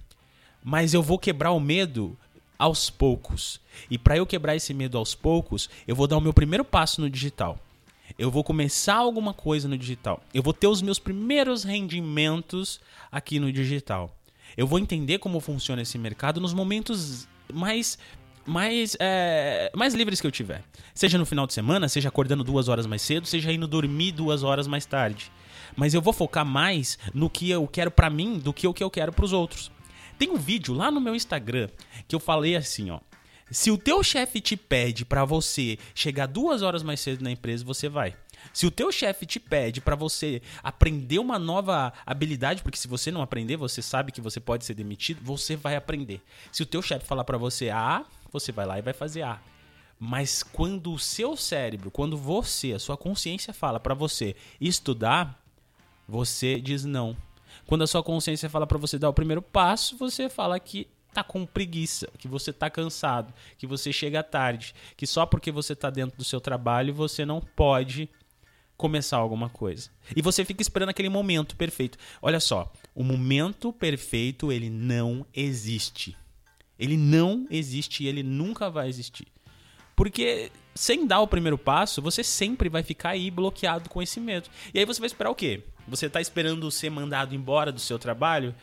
Mas 0.63 0.93
eu 0.93 1.01
vou 1.01 1.17
quebrar 1.17 1.51
o 1.51 1.59
medo 1.59 2.15
aos 2.57 2.89
poucos. 2.89 3.59
E 3.89 3.97
para 3.97 4.17
eu 4.17 4.25
quebrar 4.25 4.55
esse 4.55 4.73
medo 4.73 4.97
aos 4.97 5.13
poucos, 5.13 5.69
eu 5.87 5.95
vou 5.95 6.07
dar 6.07 6.17
o 6.17 6.21
meu 6.21 6.33
primeiro 6.33 6.65
passo 6.65 7.01
no 7.01 7.09
digital. 7.09 7.59
Eu 8.17 8.31
vou 8.31 8.43
começar 8.43 8.95
alguma 8.95 9.33
coisa 9.33 9.67
no 9.67 9.77
digital. 9.77 10.21
Eu 10.33 10.41
vou 10.41 10.53
ter 10.53 10.67
os 10.67 10.81
meus 10.81 10.97
primeiros 10.97 11.63
rendimentos 11.63 12.79
aqui 13.11 13.39
no 13.39 13.51
digital. 13.51 14.15
Eu 14.55 14.65
vou 14.65 14.79
entender 14.79 15.19
como 15.19 15.39
funciona 15.39 15.81
esse 15.81 15.97
mercado 15.97 16.39
nos 16.39 16.53
momentos 16.53 17.27
mais 17.53 17.97
mais, 18.47 18.95
é, 18.99 19.69
mais 19.75 19.93
livres 19.93 20.21
que 20.21 20.25
eu 20.25 20.31
tiver. 20.31 20.63
Seja 20.95 21.17
no 21.17 21.25
final 21.25 21.45
de 21.45 21.53
semana, 21.53 21.89
seja 21.89 22.07
acordando 22.07 22.45
duas 22.45 22.69
horas 22.69 22.87
mais 22.87 23.01
cedo, 23.01 23.27
seja 23.27 23.51
indo 23.51 23.67
dormir 23.67 24.13
duas 24.13 24.41
horas 24.41 24.67
mais 24.67 24.85
tarde. 24.85 25.29
Mas 25.75 25.93
eu 25.93 26.01
vou 26.01 26.13
focar 26.13 26.45
mais 26.45 26.97
no 27.13 27.29
que 27.29 27.49
eu 27.49 27.67
quero 27.67 27.91
para 27.91 28.09
mim 28.09 28.39
do 28.39 28.53
que 28.53 28.65
o 28.65 28.73
que 28.73 28.83
eu 28.83 28.89
quero 28.89 29.11
para 29.11 29.25
os 29.25 29.33
outros. 29.33 29.69
Tem 30.17 30.29
um 30.29 30.37
vídeo 30.37 30.73
lá 30.73 30.89
no 30.89 30.99
meu 30.99 31.15
Instagram 31.15 31.69
que 32.07 32.15
eu 32.15 32.19
falei 32.19 32.55
assim, 32.55 32.89
ó. 32.89 32.99
Se 33.49 33.71
o 33.71 33.77
teu 33.77 34.03
chefe 34.03 34.41
te 34.41 34.57
pede 34.57 35.05
para 35.05 35.23
você 35.23 35.79
chegar 35.95 36.25
duas 36.25 36.61
horas 36.61 36.83
mais 36.83 36.99
cedo 36.99 37.23
na 37.23 37.31
empresa, 37.31 37.63
você 37.63 37.87
vai. 37.87 38.13
Se 38.53 38.65
o 38.65 38.71
teu 38.71 38.91
chefe 38.91 39.25
te 39.25 39.39
pede 39.39 39.79
para 39.79 39.95
você 39.95 40.41
aprender 40.61 41.19
uma 41.19 41.39
nova 41.39 41.93
habilidade, 42.05 42.61
porque 42.61 42.77
se 42.77 42.87
você 42.87 43.09
não 43.09 43.21
aprender, 43.21 43.55
você 43.55 43.81
sabe 43.81 44.11
que 44.11 44.19
você 44.19 44.39
pode 44.39 44.65
ser 44.65 44.73
demitido, 44.73 45.21
você 45.23 45.55
vai 45.55 45.75
aprender. 45.75 46.21
Se 46.51 46.61
o 46.61 46.65
teu 46.65 46.81
chefe 46.81 47.05
falar 47.05 47.23
para 47.23 47.37
você 47.37 47.69
A, 47.69 48.03
você 48.31 48.51
vai 48.51 48.65
lá 48.65 48.77
e 48.79 48.81
vai 48.81 48.93
fazer 48.93 49.21
A. 49.21 49.39
Mas 49.99 50.43
quando 50.43 50.93
o 50.93 50.99
seu 50.99 51.35
cérebro, 51.35 51.89
quando 51.89 52.17
você, 52.17 52.73
a 52.73 52.79
sua 52.79 52.97
consciência 52.97 53.53
fala 53.53 53.79
para 53.79 53.93
você 53.93 54.35
estudar, 54.59 55.41
você 56.07 56.59
diz 56.59 56.83
não. 56.83 57.15
Quando 57.67 57.83
a 57.83 57.87
sua 57.87 58.01
consciência 58.01 58.49
fala 58.49 58.65
para 58.65 58.77
você 58.77 58.97
dar 58.97 59.09
o 59.09 59.13
primeiro 59.13 59.41
passo, 59.41 59.97
você 59.97 60.29
fala 60.29 60.57
que 60.59 60.87
tá 61.13 61.21
com 61.23 61.45
preguiça, 61.45 62.07
que 62.17 62.27
você 62.27 62.53
tá 62.53 62.69
cansado, 62.69 63.33
que 63.57 63.67
você 63.67 63.91
chega 63.91 64.23
tarde, 64.23 64.73
que 64.95 65.05
só 65.05 65.25
porque 65.25 65.51
você 65.51 65.75
tá 65.75 65.89
dentro 65.89 66.17
do 66.17 66.23
seu 66.23 66.39
trabalho 66.39 66.93
você 66.93 67.25
não 67.25 67.41
pode 67.41 68.09
começar 68.77 69.17
alguma 69.17 69.49
coisa. 69.49 69.89
E 70.15 70.21
você 70.21 70.45
fica 70.45 70.61
esperando 70.61 70.89
aquele 70.89 71.09
momento 71.09 71.55
perfeito. 71.55 71.97
Olha 72.21 72.39
só, 72.39 72.71
o 72.95 73.03
momento 73.03 73.73
perfeito 73.73 74.51
ele 74.51 74.69
não 74.69 75.25
existe. 75.33 76.15
Ele 76.79 76.95
não 76.95 77.47
existe 77.49 78.03
e 78.03 78.07
ele 78.07 78.23
nunca 78.23 78.69
vai 78.69 78.87
existir. 78.87 79.27
Porque 79.95 80.51
sem 80.75 81.07
dar 81.07 81.21
o 81.21 81.27
primeiro 81.27 81.57
passo, 81.57 82.01
você 82.01 82.23
sempre 82.23 82.69
vai 82.69 82.83
ficar 82.83 83.09
aí 83.09 83.31
bloqueado 83.31 83.89
com 83.89 84.01
esse 84.01 84.19
medo. 84.19 84.47
E 84.71 84.77
aí 84.77 84.85
você 84.85 84.99
vai 84.99 85.07
esperar 85.07 85.31
o 85.31 85.35
quê? 85.35 85.63
Você 85.87 86.07
está 86.07 86.19
esperando 86.19 86.69
ser 86.69 86.89
mandado 86.89 87.33
embora 87.33 87.71
do 87.71 87.79
seu 87.79 87.97
trabalho? 87.97 88.53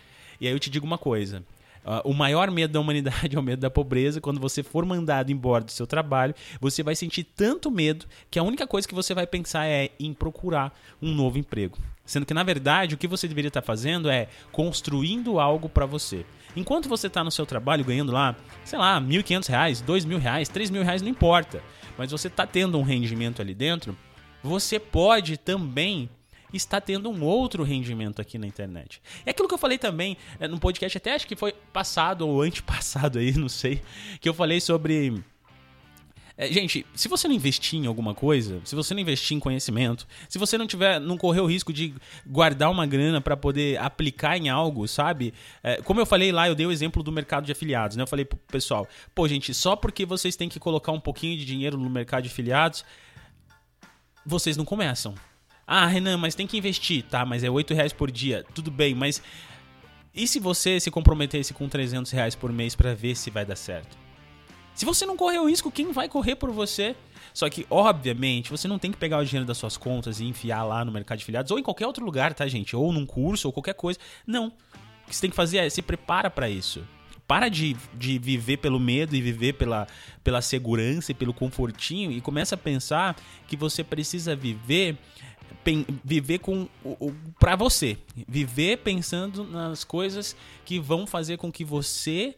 E 0.41 0.47
aí 0.47 0.53
eu 0.53 0.59
te 0.59 0.69
digo 0.71 0.87
uma 0.87 0.99
coisa: 0.99 1.43
Uh, 1.85 2.01
o 2.09 2.15
maior 2.15 2.51
medo 2.51 2.73
da 2.73 2.81
humanidade 2.81 3.29
é 3.37 3.39
o 3.39 3.43
medo 3.43 3.61
da 3.61 3.69
pobreza. 3.69 4.19
Quando 4.21 4.41
você 4.41 4.63
for 4.63 4.87
mandado 4.87 5.31
embora 5.31 5.63
do 5.63 5.71
seu 5.71 5.87
trabalho, 5.87 6.35
você 6.59 6.83
vai 6.83 6.97
sentir 6.97 7.25
tanto 7.25 7.71
medo 7.71 8.07
que 8.31 8.39
a 8.39 8.43
única 8.43 8.67
coisa 8.67 8.89
que 8.89 8.95
você 8.95 9.13
vai 9.13 9.27
pensar 9.27 9.67
é 9.67 9.91
em 10.01 10.15
procurar 10.15 10.75
um 11.01 11.13
novo 11.13 11.39
emprego. 11.39 11.79
Sendo 12.07 12.25
que, 12.25 12.33
na 12.33 12.43
verdade, 12.43 12.95
o 12.95 12.99
que 12.99 13.07
você 13.07 13.29
deveria 13.29 13.49
estar 13.49 13.61
fazendo 13.61 14.09
é 14.09 14.29
construindo 14.51 15.39
algo 15.39 15.69
para 15.69 15.85
você. 15.85 16.25
Enquanto 16.57 16.89
você 16.89 17.07
está 17.07 17.23
no 17.23 17.31
seu 17.31 17.45
trabalho 17.45 17.85
ganhando 17.85 18.13
lá, 18.13 18.35
sei 18.65 18.79
lá, 18.79 18.99
R$ 18.99 19.05
1.500, 19.05 19.49
R$ 19.49 19.87
2.000, 19.87 20.21
R$ 20.21 20.45
3.000, 20.45 21.01
não 21.03 21.09
importa. 21.09 21.63
Mas 21.99 22.11
você 22.11 22.29
está 22.29 22.47
tendo 22.47 22.79
um 22.79 22.83
rendimento 22.83 23.43
ali 23.43 23.55
dentro, 23.55 23.97
você 24.43 24.79
pode 24.79 25.37
também 25.37 26.09
está 26.57 26.81
tendo 26.81 27.11
um 27.11 27.23
outro 27.23 27.63
rendimento 27.63 28.21
aqui 28.21 28.39
na 28.39 28.47
internet. 28.47 29.01
É 29.25 29.31
aquilo 29.31 29.49
que 29.49 29.55
eu 29.55 29.59
falei 29.59 29.79
também 29.79 30.17
é, 30.39 30.49
no 30.49 30.59
podcast, 30.59 30.97
até 30.97 31.15
acho 31.15 31.27
que 31.27 31.37
foi 31.37 31.53
passado 31.73 32.27
ou 32.27 32.43
antepassado 32.43 33.19
aí, 33.19 33.33
não 33.39 33.49
sei, 33.49 33.81
que 34.21 34.29
eu 34.29 34.35
falei 34.35 34.61
sobre. 34.61 35.23
É, 36.37 36.49
gente, 36.49 36.85
se 36.95 37.07
você 37.07 37.29
não 37.29 37.35
investir 37.35 37.79
em 37.79 37.87
alguma 37.87 38.13
coisa, 38.13 38.61
se 38.65 38.75
você 38.75 38.93
não 38.93 39.01
investir 39.01 39.37
em 39.37 39.41
conhecimento, 39.41 40.05
se 40.29 40.37
você 40.37 40.59
não 40.59 40.67
tiver, 40.67 40.99
não 40.99 41.17
correr 41.17 41.41
o 41.41 41.47
risco 41.47 41.73
de 41.73 41.95
guardar 42.27 42.73
uma 42.73 42.85
grana 42.87 43.21
para 43.21 43.37
poder 43.37 43.79
aplicar 43.79 44.37
em 44.37 44.49
algo, 44.49 44.89
sabe? 44.89 45.33
É, 45.63 45.77
como 45.83 46.01
eu 46.01 46.07
falei 46.07 46.33
lá, 46.33 46.49
eu 46.49 46.55
dei 46.57 46.67
o 46.67 46.73
exemplo 46.73 47.05
do 47.05 47.13
mercado 47.13 47.47
de 47.47 47.53
afiliados, 47.53 47.97
né? 47.97 48.03
Eu 48.03 48.07
falei 48.09 48.25
pro 48.25 48.37
pessoal, 48.49 48.89
pô, 49.15 49.29
gente, 49.29 49.55
só 49.55 49.77
porque 49.77 50.05
vocês 50.05 50.35
têm 50.35 50.49
que 50.49 50.59
colocar 50.59 50.91
um 50.91 50.99
pouquinho 50.99 51.39
de 51.39 51.45
dinheiro 51.45 51.79
no 51.79 51.89
mercado 51.89 52.25
de 52.25 52.31
afiliados, 52.31 52.85
vocês 54.27 54.57
não 54.57 54.65
começam. 54.65 55.15
Ah, 55.67 55.87
Renan, 55.87 56.17
mas 56.17 56.35
tem 56.35 56.47
que 56.47 56.59
investir, 56.59 57.05
tá? 57.05 57.25
Mas 57.25 57.43
é 57.43 57.51
8 57.51 57.75
reais 57.75 57.93
por 57.93 58.11
dia. 58.11 58.45
Tudo 58.55 58.71
bem, 58.71 58.95
mas 58.95 59.23
e 60.15 60.29
se 60.29 60.39
você 60.39 60.79
se 60.79 60.91
comprometesse 60.93 61.53
com 61.53 61.69
300 61.69 62.13
reais 62.13 62.37
por 62.37 62.53
mês 62.53 62.77
para 62.77 62.95
ver 62.95 63.17
se 63.17 63.31
vai 63.31 63.45
dar 63.45 63.57
certo? 63.57 63.99
Se 64.73 64.85
você 64.85 65.05
não 65.05 65.17
correr 65.17 65.39
o 65.39 65.49
risco, 65.49 65.73
quem 65.73 65.91
vai 65.91 66.09
correr 66.09 66.37
por 66.37 66.51
você? 66.51 66.95
Só 67.33 67.49
que, 67.49 67.67
obviamente, 67.69 68.51
você 68.51 68.69
não 68.69 68.79
tem 68.79 68.93
que 68.93 68.97
pegar 68.97 69.19
o 69.19 69.25
dinheiro 69.25 69.47
das 69.47 69.59
suas 69.59 69.77
contas 69.77 70.21
e 70.21 70.25
enfiar 70.25 70.63
lá 70.63 70.85
no 70.85 70.93
mercado 70.93 71.19
de 71.19 71.25
filiados 71.25 71.51
ou 71.51 71.59
em 71.59 71.63
qualquer 71.65 71.87
outro 71.87 72.05
lugar, 72.05 72.33
tá, 72.33 72.47
gente? 72.47 72.77
Ou 72.77 72.93
num 72.93 73.05
curso 73.05 73.49
ou 73.49 73.53
qualquer 73.53 73.75
coisa. 73.75 73.99
Não. 74.25 74.49
O 74.49 75.09
que 75.09 75.17
você 75.17 75.23
tem 75.23 75.31
que 75.31 75.37
fazer 75.37 75.59
é 75.59 75.69
se 75.69 75.83
prepara 75.83 76.31
para 76.31 76.49
isso. 76.49 76.85
Para 77.27 77.49
de, 77.49 77.77
de 77.95 78.19
viver 78.19 78.59
pelo 78.59 78.79
medo 78.79 79.17
e 79.17 79.21
viver 79.21 79.55
pela, 79.55 79.89
pela 80.23 80.41
segurança 80.41 81.11
e 81.11 81.15
pelo 81.15 81.35
confortinho 81.35 82.13
e 82.13 82.21
começa 82.21 82.55
a 82.55 82.59
pensar 82.59 83.17
que 83.49 83.57
você 83.57 83.83
precisa 83.83 84.37
viver 84.37 84.99
viver 86.05 86.39
com 86.39 86.69
o, 86.85 87.09
o 87.09 87.15
para 87.39 87.57
você, 87.57 87.97
viver 88.29 88.79
pensando 88.79 89.45
nas 89.45 89.85
coisas 89.85 90.37
que 90.65 90.79
vão 90.79 91.07
fazer 91.07 91.37
com 91.37 91.51
que 91.51 91.65
você 91.65 92.37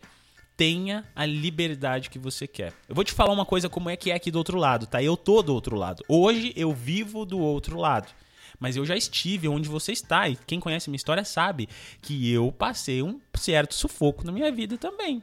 tenha 0.57 1.05
a 1.15 1.27
liberdade 1.27 2.09
que 2.09 2.19
você 2.19 2.47
quer. 2.47 2.73
Eu 2.89 2.95
vou 2.95 3.05
te 3.05 3.13
falar 3.13 3.33
uma 3.33 3.45
coisa 3.45 3.69
como 3.69 3.91
é 3.91 3.97
que 3.97 4.11
é 4.11 4.15
aqui 4.15 4.31
do 4.31 4.39
outro 4.39 4.59
lado, 4.59 4.87
tá? 4.87 5.03
Eu 5.03 5.17
tô 5.17 5.43
do 5.43 5.53
outro 5.53 5.77
lado. 5.77 6.03
Hoje 6.09 6.53
eu 6.57 6.73
vivo 6.73 7.25
do 7.25 7.39
outro 7.39 7.79
lado. 7.79 8.09
mas 8.59 8.75
eu 8.75 8.87
já 8.87 8.97
estive 8.97 9.49
onde 9.49 9.69
você 9.69 9.93
está. 9.93 10.29
E 10.29 10.37
quem 10.47 10.59
conhece 10.59 10.89
minha 10.89 10.97
história 10.97 11.25
sabe 11.25 11.69
que 12.01 12.33
eu 12.33 12.51
passei 12.51 13.03
um 13.03 13.21
certo 13.35 13.75
sufoco 13.75 14.25
na 14.25 14.33
minha 14.33 14.51
vida 14.51 14.79
também 14.79 15.23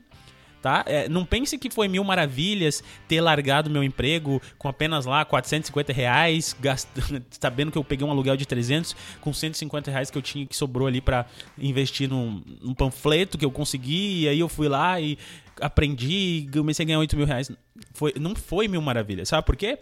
tá? 0.64 0.86
É, 0.88 1.10
não 1.10 1.26
pense 1.26 1.58
que 1.58 1.70
foi 1.70 1.90
mil 1.90 2.06
maravilhas 2.06 2.82
ter 3.06 3.20
largado 3.20 3.70
meu 3.70 3.84
emprego 3.84 4.42
com 4.58 4.70
apenas 4.70 5.06
lá 5.06 5.26
450 5.26 5.92
reais, 5.92 6.56
gastando, 6.58 7.22
sabendo 7.38 7.70
que 7.70 7.78
eu 7.78 7.84
peguei 7.84 8.08
um 8.08 8.10
aluguel 8.10 8.38
de 8.38 8.46
300 8.46 8.96
com 9.20 9.34
150 9.34 9.92
reais 9.92 10.10
que 10.10 10.18
eu 10.18 10.22
tinha 10.22 10.46
que 10.46 10.56
sobrou 10.56 10.88
ali 10.88 11.02
para 11.02 11.26
investir 11.58 12.10
num, 12.10 12.42
num, 12.62 12.74
panfleto 12.74 13.38
que 13.38 13.44
eu 13.44 13.52
consegui 13.52 14.22
e 14.22 14.30
aí 14.30 14.40
eu 14.40 14.48
fui 14.48 14.70
lá 14.70 15.02
e 15.02 15.18
aprendi 15.60 16.48
e 16.48 16.50
comecei 16.50 16.84
a 16.84 16.88
ganhar 16.88 17.00
8 17.00 17.18
mil 17.18 17.26
reais. 17.26 17.52
Foi, 17.94 18.14
não 18.18 18.34
foi 18.34 18.70
mil 18.70 18.82
maravilhas, 18.82 19.28
sabe 19.28 19.46
por 19.46 19.58
quê? 19.58 19.78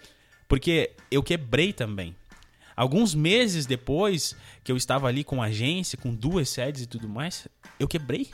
Porque 0.48 0.94
eu 1.12 1.22
quebrei 1.22 1.72
também. 1.72 2.16
Alguns 2.76 3.14
meses 3.14 3.68
depois 3.68 4.36
que 4.64 4.72
eu 4.72 4.78
estava 4.78 5.08
ali 5.08 5.24
com 5.24 5.44
agência, 5.44 5.96
com 5.96 6.12
duas 6.12 6.50
sedes 6.50 6.82
e 6.82 6.88
tudo 6.88 7.08
mais, 7.08 7.48
eu 7.80 7.88
quebrei. 7.88 8.32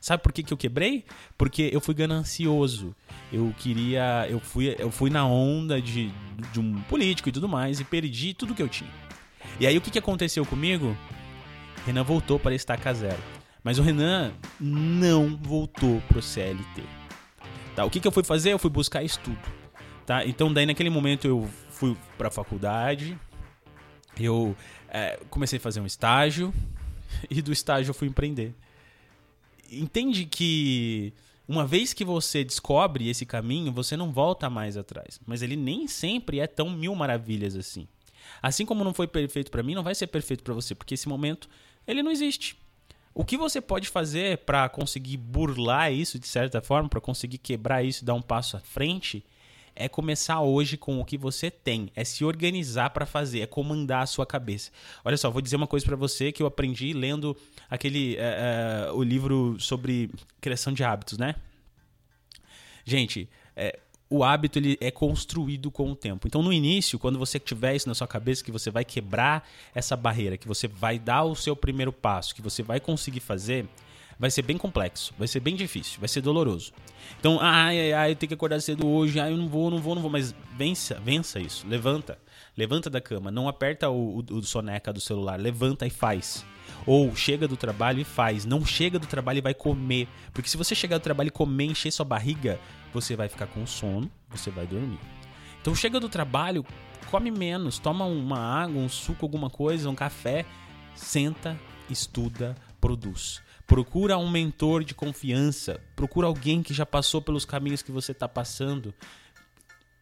Sabe 0.00 0.22
por 0.22 0.32
que, 0.32 0.42
que 0.42 0.52
eu 0.52 0.56
quebrei? 0.56 1.04
Porque 1.36 1.68
eu 1.70 1.80
fui 1.80 1.94
ganancioso. 1.94 2.96
Eu 3.30 3.54
queria. 3.58 4.26
Eu 4.30 4.40
fui, 4.40 4.74
eu 4.78 4.90
fui 4.90 5.10
na 5.10 5.26
onda 5.26 5.80
de, 5.80 6.10
de 6.52 6.58
um 6.58 6.80
político 6.82 7.28
e 7.28 7.32
tudo 7.32 7.46
mais 7.46 7.80
e 7.80 7.84
perdi 7.84 8.32
tudo 8.32 8.54
que 8.54 8.62
eu 8.62 8.68
tinha. 8.68 8.90
E 9.58 9.66
aí 9.66 9.76
o 9.76 9.80
que, 9.80 9.90
que 9.90 9.98
aconteceu 9.98 10.46
comigo? 10.46 10.96
Renan 11.84 12.02
voltou 12.02 12.38
para 12.38 12.54
estaca 12.54 12.94
zero. 12.94 13.22
Mas 13.62 13.78
o 13.78 13.82
Renan 13.82 14.32
não 14.58 15.36
voltou 15.36 16.00
pro 16.08 16.22
CLT. 16.22 16.82
Tá, 17.76 17.84
o 17.84 17.90
que, 17.90 18.00
que 18.00 18.08
eu 18.08 18.12
fui 18.12 18.24
fazer? 18.24 18.52
Eu 18.54 18.58
fui 18.58 18.70
buscar 18.70 19.02
estudo. 19.02 19.38
Tá? 20.06 20.24
Então 20.24 20.50
daí 20.50 20.64
naquele 20.64 20.88
momento 20.88 21.26
eu 21.26 21.48
fui 21.68 21.94
para 22.16 22.28
a 22.28 22.30
faculdade, 22.30 23.18
eu 24.18 24.56
é, 24.88 25.20
comecei 25.28 25.58
a 25.58 25.60
fazer 25.60 25.80
um 25.80 25.86
estágio 25.86 26.52
e 27.30 27.42
do 27.42 27.52
estágio 27.52 27.90
eu 27.90 27.94
fui 27.94 28.08
empreender 28.08 28.54
entende 29.70 30.24
que 30.26 31.12
uma 31.48 31.66
vez 31.66 31.92
que 31.92 32.04
você 32.04 32.44
descobre 32.44 33.08
esse 33.08 33.26
caminho, 33.26 33.72
você 33.72 33.96
não 33.96 34.12
volta 34.12 34.48
mais 34.48 34.76
atrás. 34.76 35.20
Mas 35.26 35.42
ele 35.42 35.56
nem 35.56 35.88
sempre 35.88 36.38
é 36.38 36.46
tão 36.46 36.70
mil 36.70 36.94
maravilhas 36.94 37.56
assim. 37.56 37.88
Assim 38.42 38.64
como 38.64 38.84
não 38.84 38.94
foi 38.94 39.06
perfeito 39.06 39.50
para 39.50 39.62
mim, 39.62 39.74
não 39.74 39.82
vai 39.82 39.94
ser 39.94 40.06
perfeito 40.06 40.44
para 40.44 40.54
você, 40.54 40.74
porque 40.74 40.94
esse 40.94 41.08
momento 41.08 41.48
ele 41.86 42.02
não 42.02 42.10
existe. 42.10 42.56
O 43.12 43.24
que 43.24 43.36
você 43.36 43.60
pode 43.60 43.88
fazer 43.88 44.38
para 44.38 44.68
conseguir 44.68 45.16
burlar 45.16 45.92
isso 45.92 46.18
de 46.18 46.28
certa 46.28 46.60
forma, 46.60 46.88
para 46.88 47.00
conseguir 47.00 47.38
quebrar 47.38 47.84
isso 47.84 48.02
e 48.02 48.06
dar 48.06 48.14
um 48.14 48.22
passo 48.22 48.56
à 48.56 48.60
frente, 48.60 49.24
é 49.80 49.88
começar 49.88 50.40
hoje 50.40 50.76
com 50.76 51.00
o 51.00 51.04
que 51.04 51.16
você 51.16 51.50
tem, 51.50 51.90
é 51.96 52.04
se 52.04 52.24
organizar 52.24 52.90
para 52.90 53.06
fazer, 53.06 53.40
é 53.40 53.46
comandar 53.46 54.02
a 54.02 54.06
sua 54.06 54.26
cabeça. 54.26 54.70
Olha 55.04 55.16
só, 55.16 55.30
vou 55.30 55.40
dizer 55.40 55.56
uma 55.56 55.66
coisa 55.66 55.86
para 55.86 55.96
você 55.96 56.30
que 56.30 56.42
eu 56.42 56.46
aprendi 56.46 56.92
lendo 56.92 57.36
aquele 57.68 58.16
é, 58.16 58.86
é, 58.88 58.92
o 58.92 59.02
livro 59.02 59.56
sobre 59.58 60.10
criação 60.40 60.72
de 60.72 60.84
hábitos, 60.84 61.16
né? 61.16 61.34
Gente, 62.84 63.28
é, 63.56 63.78
o 64.10 64.22
hábito 64.22 64.58
ele 64.58 64.76
é 64.80 64.90
construído 64.90 65.70
com 65.70 65.90
o 65.90 65.96
tempo. 65.96 66.26
Então, 66.26 66.42
no 66.42 66.52
início, 66.52 66.98
quando 66.98 67.18
você 67.18 67.38
tiver 67.38 67.76
isso 67.76 67.88
na 67.88 67.94
sua 67.94 68.06
cabeça, 68.06 68.44
que 68.44 68.50
você 68.50 68.70
vai 68.70 68.84
quebrar 68.84 69.48
essa 69.74 69.96
barreira, 69.96 70.36
que 70.36 70.48
você 70.48 70.68
vai 70.68 70.98
dar 70.98 71.24
o 71.24 71.34
seu 71.34 71.56
primeiro 71.56 71.92
passo, 71.92 72.34
que 72.34 72.42
você 72.42 72.62
vai 72.62 72.80
conseguir 72.80 73.20
fazer, 73.20 73.66
vai 74.20 74.30
ser 74.30 74.42
bem 74.42 74.58
complexo, 74.58 75.14
vai 75.18 75.26
ser 75.26 75.40
bem 75.40 75.56
difícil, 75.56 75.98
vai 75.98 76.08
ser 76.08 76.20
doloroso. 76.20 76.74
Então, 77.18 77.38
ai, 77.40 77.80
ai, 77.80 77.92
ai, 77.94 78.10
eu 78.12 78.16
tenho 78.16 78.28
que 78.28 78.34
acordar 78.34 78.60
cedo 78.60 78.86
hoje, 78.86 79.18
ai, 79.18 79.32
eu 79.32 79.36
não 79.38 79.48
vou, 79.48 79.70
não 79.70 79.78
vou, 79.78 79.94
não 79.94 80.02
vou, 80.02 80.10
mas 80.10 80.34
vença, 80.54 81.00
vença 81.02 81.40
isso, 81.40 81.66
levanta, 81.66 82.18
levanta 82.54 82.90
da 82.90 83.00
cama, 83.00 83.30
não 83.30 83.48
aperta 83.48 83.88
o, 83.88 84.18
o, 84.18 84.34
o 84.34 84.42
soneca 84.42 84.92
do 84.92 85.00
celular, 85.00 85.40
levanta 85.40 85.86
e 85.86 85.90
faz. 85.90 86.44
Ou 86.84 87.16
chega 87.16 87.48
do 87.48 87.56
trabalho 87.56 88.00
e 88.00 88.04
faz. 88.04 88.46
Não 88.46 88.64
chega 88.64 88.98
do 88.98 89.06
trabalho 89.06 89.38
e 89.38 89.42
vai 89.42 89.52
comer. 89.52 90.08
Porque 90.32 90.48
se 90.48 90.56
você 90.56 90.74
chegar 90.74 90.98
do 90.98 91.02
trabalho 91.02 91.28
e 91.28 91.30
comer, 91.30 91.64
encher 91.64 91.90
sua 91.90 92.06
barriga, 92.06 92.58
você 92.92 93.16
vai 93.16 93.28
ficar 93.28 93.48
com 93.48 93.66
sono, 93.66 94.10
você 94.30 94.50
vai 94.50 94.66
dormir. 94.66 94.98
Então 95.60 95.74
chega 95.74 95.98
do 95.98 96.08
trabalho, 96.08 96.64
come 97.10 97.30
menos, 97.30 97.78
toma 97.78 98.06
uma 98.06 98.38
água, 98.38 98.80
um 98.80 98.88
suco, 98.88 99.26
alguma 99.26 99.50
coisa, 99.50 99.90
um 99.90 99.94
café, 99.94 100.46
senta, 100.94 101.58
estuda, 101.90 102.56
produz. 102.80 103.42
Procura 103.70 104.18
um 104.18 104.28
mentor 104.28 104.82
de 104.82 104.96
confiança. 104.96 105.80
Procura 105.94 106.26
alguém 106.26 106.60
que 106.60 106.74
já 106.74 106.84
passou 106.84 107.22
pelos 107.22 107.44
caminhos 107.44 107.82
que 107.82 107.92
você 107.92 108.10
está 108.10 108.28
passando. 108.28 108.92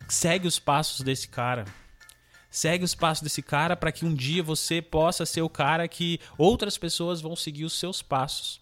Segue 0.08 0.48
os 0.48 0.58
passos 0.58 1.02
desse 1.02 1.28
cara. 1.28 1.66
Segue 2.50 2.82
os 2.82 2.94
passos 2.94 3.22
desse 3.22 3.42
cara 3.42 3.76
para 3.76 3.92
que 3.92 4.06
um 4.06 4.14
dia 4.14 4.42
você 4.42 4.80
possa 4.80 5.26
ser 5.26 5.42
o 5.42 5.50
cara 5.50 5.86
que 5.86 6.18
outras 6.38 6.78
pessoas 6.78 7.20
vão 7.20 7.36
seguir 7.36 7.66
os 7.66 7.74
seus 7.74 8.00
passos. 8.00 8.58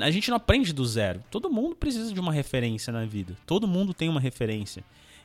A 0.00 0.10
gente 0.10 0.30
não 0.30 0.38
aprende 0.38 0.72
do 0.72 0.86
zero. 0.86 1.22
Todo 1.30 1.50
mundo 1.50 1.76
precisa 1.76 2.14
de 2.14 2.18
uma 2.18 2.32
referência 2.32 2.90
na 2.90 3.04
vida. 3.04 3.36
Todo 3.44 3.68
mundo 3.68 3.92
tem 3.92 4.08
uma 4.08 4.20
referência. 4.20 4.82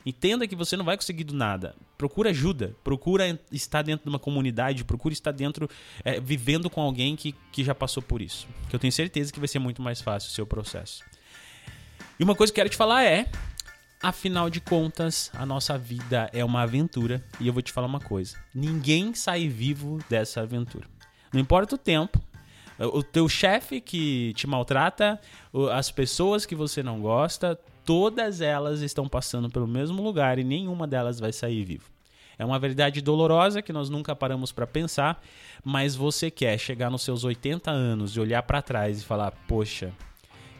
Entenda 0.08 0.48
que 0.48 0.56
você 0.56 0.74
não 0.74 0.86
vai 0.86 0.96
conseguir 0.96 1.24
do 1.24 1.34
nada. 1.34 1.76
Procura 1.98 2.30
ajuda, 2.30 2.74
procura 2.82 3.38
estar 3.52 3.82
dentro 3.82 4.04
de 4.04 4.08
uma 4.08 4.18
comunidade, 4.18 4.82
procura 4.82 5.12
estar 5.12 5.32
dentro, 5.32 5.68
é, 6.02 6.18
vivendo 6.18 6.70
com 6.70 6.80
alguém 6.80 7.14
que, 7.14 7.34
que 7.52 7.62
já 7.62 7.74
passou 7.74 8.02
por 8.02 8.22
isso. 8.22 8.48
Que 8.70 8.74
eu 8.74 8.80
tenho 8.80 8.90
certeza 8.90 9.30
que 9.30 9.38
vai 9.38 9.46
ser 9.46 9.58
muito 9.58 9.82
mais 9.82 10.00
fácil 10.00 10.30
o 10.30 10.32
seu 10.32 10.46
processo. 10.46 11.04
E 12.18 12.24
uma 12.24 12.34
coisa 12.34 12.50
que 12.50 12.58
eu 12.58 12.62
quero 12.62 12.70
te 12.70 12.76
falar 12.78 13.04
é: 13.04 13.30
afinal 14.02 14.48
de 14.48 14.62
contas, 14.62 15.30
a 15.34 15.44
nossa 15.44 15.76
vida 15.76 16.30
é 16.32 16.42
uma 16.42 16.62
aventura. 16.62 17.22
E 17.38 17.46
eu 17.46 17.52
vou 17.52 17.60
te 17.60 17.70
falar 17.70 17.86
uma 17.86 18.00
coisa: 18.00 18.34
ninguém 18.54 19.12
sai 19.12 19.46
vivo 19.46 19.98
dessa 20.08 20.40
aventura. 20.40 20.88
Não 21.30 21.38
importa 21.38 21.74
o 21.74 21.78
tempo, 21.78 22.18
o 22.78 23.02
teu 23.02 23.28
chefe 23.28 23.78
que 23.78 24.32
te 24.32 24.46
maltrata, 24.46 25.20
as 25.70 25.90
pessoas 25.90 26.46
que 26.46 26.54
você 26.54 26.82
não 26.82 26.98
gosta, 26.98 27.60
todas 27.88 28.42
elas 28.42 28.82
estão 28.82 29.08
passando 29.08 29.48
pelo 29.48 29.66
mesmo 29.66 30.02
lugar 30.02 30.38
e 30.38 30.44
nenhuma 30.44 30.86
delas 30.86 31.18
vai 31.18 31.32
sair 31.32 31.64
vivo. 31.64 31.90
É 32.38 32.44
uma 32.44 32.58
verdade 32.58 33.00
dolorosa 33.00 33.62
que 33.62 33.72
nós 33.72 33.88
nunca 33.88 34.14
paramos 34.14 34.52
para 34.52 34.66
pensar, 34.66 35.24
mas 35.64 35.96
você 35.96 36.30
quer 36.30 36.58
chegar 36.58 36.90
nos 36.90 37.00
seus 37.00 37.24
80 37.24 37.70
anos 37.70 38.14
e 38.14 38.20
olhar 38.20 38.42
para 38.42 38.60
trás 38.60 39.00
e 39.00 39.04
falar: 39.06 39.30
"Poxa, 39.48 39.90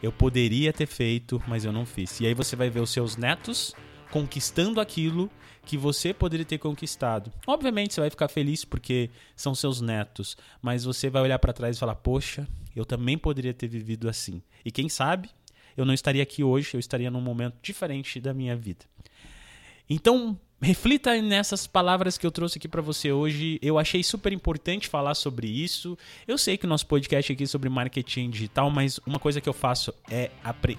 eu 0.01 0.11
poderia 0.11 0.73
ter 0.73 0.87
feito, 0.87 1.39
mas 1.47 1.65
eu 1.65 1.71
não 1.71 1.85
fiz". 1.85 2.19
E 2.19 2.25
aí 2.25 2.33
você 2.33 2.55
vai 2.55 2.67
ver 2.67 2.79
os 2.79 2.89
seus 2.89 3.15
netos 3.15 3.75
conquistando 4.09 4.81
aquilo 4.81 5.29
que 5.67 5.77
você 5.77 6.11
poderia 6.11 6.47
ter 6.47 6.57
conquistado. 6.57 7.31
Obviamente 7.45 7.93
você 7.93 8.01
vai 8.01 8.09
ficar 8.09 8.27
feliz 8.27 8.65
porque 8.65 9.11
são 9.35 9.53
seus 9.53 9.81
netos, 9.81 10.35
mas 10.63 10.83
você 10.83 11.11
vai 11.11 11.21
olhar 11.21 11.37
para 11.37 11.53
trás 11.53 11.77
e 11.77 11.79
falar: 11.79 11.93
"Poxa, 11.93 12.47
eu 12.75 12.85
também 12.85 13.19
poderia 13.19 13.53
ter 13.53 13.67
vivido 13.67 14.09
assim". 14.09 14.41
E 14.65 14.71
quem 14.71 14.89
sabe 14.89 15.29
eu 15.75 15.85
não 15.85 15.93
estaria 15.93 16.23
aqui 16.23 16.43
hoje, 16.43 16.73
eu 16.73 16.79
estaria 16.79 17.09
num 17.09 17.21
momento 17.21 17.55
diferente 17.61 18.19
da 18.19 18.33
minha 18.33 18.55
vida. 18.55 18.85
Então, 19.89 20.37
reflita 20.61 21.19
nessas 21.21 21.65
palavras 21.65 22.17
que 22.17 22.25
eu 22.25 22.31
trouxe 22.31 22.57
aqui 22.57 22.67
para 22.67 22.81
você 22.81 23.11
hoje. 23.11 23.57
Eu 23.61 23.79
achei 23.79 24.03
super 24.03 24.31
importante 24.31 24.87
falar 24.87 25.15
sobre 25.15 25.47
isso. 25.47 25.97
Eu 26.27 26.37
sei 26.37 26.57
que 26.57 26.65
o 26.65 26.69
nosso 26.69 26.85
podcast 26.85 27.31
aqui 27.31 27.43
é 27.43 27.47
sobre 27.47 27.69
marketing 27.69 28.29
digital, 28.29 28.69
mas 28.69 28.99
uma 29.05 29.19
coisa 29.19 29.41
que 29.41 29.49
eu 29.49 29.53
faço 29.53 29.93
é, 30.09 30.29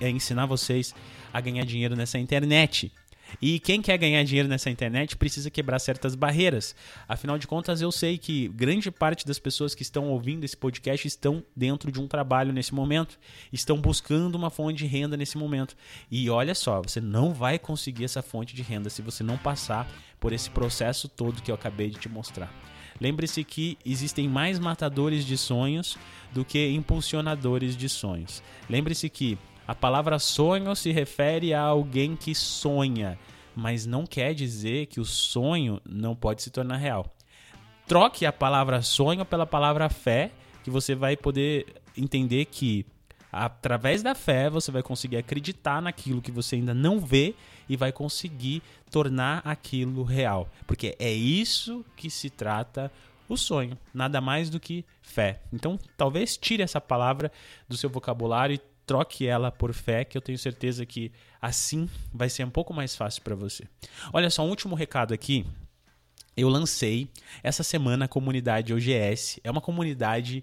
é 0.01 0.11
ensinar 0.11 0.47
vocês 0.47 0.95
a 1.33 1.41
ganhar 1.41 1.65
dinheiro 1.65 1.97
nessa 1.97 2.19
internet. 2.19 2.93
E 3.41 3.59
quem 3.59 3.83
quer 3.83 3.99
ganhar 3.99 4.23
dinheiro 4.23 4.49
nessa 4.49 4.71
internet 4.71 5.17
precisa 5.17 5.51
quebrar 5.51 5.79
certas 5.79 6.15
barreiras. 6.15 6.75
Afinal 7.09 7.39
de 7.39 7.47
contas, 7.47 7.81
eu 7.81 7.93
sei 7.93 8.19
que 8.19 8.49
grande 8.49 8.91
parte 8.91 9.27
das 9.27 9.39
pessoas 9.39 9.75
que 9.75 9.83
estão 9.83 10.09
ouvindo 10.09 10.45
esse 10.45 10.57
podcast 10.57 11.07
estão 11.07 11.43
dentro 11.55 11.91
de 11.93 12.01
um 12.01 12.07
trabalho 12.07 12.53
nesse 12.53 12.75
momento, 12.75 13.19
estão 13.53 13.81
buscando 13.81 14.35
uma 14.35 14.51
fonte 14.51 14.79
de 14.79 14.87
renda 14.87 15.17
nesse 15.17 15.37
momento. 15.37 15.77
E 16.11 16.29
olha 16.31 16.55
só, 16.55 16.81
você 16.81 17.01
não 17.01 17.33
vai 17.35 17.59
conseguir 17.59 18.05
essa 18.05 18.23
fonte 18.23 18.55
de 18.55 18.63
renda 18.63 18.91
se 18.91 19.03
você 19.03 19.23
não 19.23 19.37
passar 19.37 19.91
por 20.19 20.33
esse 20.33 20.51
processo 20.51 21.09
todo 21.09 21.43
que 21.43 21.51
eu 21.51 21.55
acabei 21.55 21.91
de 21.91 21.99
te 21.99 22.09
mostrar. 22.09 22.53
Lembre-se 23.01 23.43
que 23.45 23.79
existem 23.85 24.29
mais 24.29 24.59
matadores 24.59 25.25
de 25.25 25.37
sonhos 25.39 25.97
do 26.33 26.45
que 26.45 26.71
impulsionadores 26.71 27.75
de 27.75 27.89
sonhos. 27.89 28.43
Lembre-se 28.69 29.09
que 29.09 29.39
a 29.67 29.75
palavra 29.75 30.19
sonho 30.19 30.75
se 30.75 30.91
refere 30.91 31.55
a 31.55 31.61
alguém 31.63 32.17
que 32.17 32.35
sonha, 32.35 33.19
mas 33.55 33.87
não 33.87 34.07
quer 34.07 34.35
dizer 34.35 34.87
que 34.87 35.01
o 35.01 35.05
sonho 35.05 35.81
não 35.89 36.15
pode 36.15 36.43
se 36.43 36.51
tornar 36.51 36.77
real. 36.77 37.07
Troque 37.87 38.25
a 38.25 38.33
palavra 38.33 38.83
sonho 38.83 39.25
pela 39.25 39.47
palavra 39.47 39.89
fé, 39.89 40.31
que 40.63 40.71
você 40.71 40.95
vai 40.95 41.17
poder 41.17 41.67
entender 41.97 42.45
que 42.47 42.87
através 43.33 44.03
da 44.03 44.15
fé 44.15 44.51
você 44.51 44.71
vai 44.71 44.83
conseguir 44.83 45.17
acreditar 45.17 45.81
naquilo 45.81 46.23
que 46.23 46.33
você 46.33 46.57
ainda 46.57 46.75
não 46.75 46.99
vê 46.99 47.35
e 47.69 47.77
vai 47.77 47.93
conseguir 47.93 48.63
tornar 48.91 49.41
aquilo 49.45 50.03
real. 50.03 50.49
Porque 50.67 50.97
é 50.99 51.13
isso 51.13 51.85
que 51.97 52.11
se 52.11 52.29
trata 52.29 52.91
o 53.29 53.37
sonho, 53.37 53.79
nada 53.95 54.21
mais 54.21 54.51
do 54.51 54.59
que 54.59 54.85
fé. 55.01 55.41
Então, 55.53 55.79
talvez 55.97 56.37
tire 56.37 56.65
essa 56.65 56.81
palavra 56.81 57.31
do 57.69 57.77
seu 57.77 57.89
vocabulário 57.89 58.55
e 58.55 58.61
troque 58.91 59.25
ela 59.25 59.53
por 59.53 59.73
fé, 59.73 60.05
que 60.05 60.19
eu 60.19 60.21
tenho 60.21 60.37
certeza 60.37 60.85
que 60.85 61.13
assim 61.41 61.89
vai 62.13 62.29
ser 62.29 62.45
um 62.45 62.51
pouco 62.51 62.75
mais 62.75 62.97
fácil 62.97 63.23
para 63.23 63.37
você. 63.37 63.63
Olha 64.13 64.29
só, 64.29 64.45
um 64.45 64.49
último 64.49 64.75
recado 64.75 65.15
aqui. 65.15 65.47
eu 66.37 66.49
lancei 66.49 67.09
essa 67.41 67.63
semana 67.63 68.07
a 68.07 68.09
comunidade 68.09 68.75
OGS. 68.75 69.41
É 69.45 69.51
uma 69.51 69.61
comunidade 69.61 70.43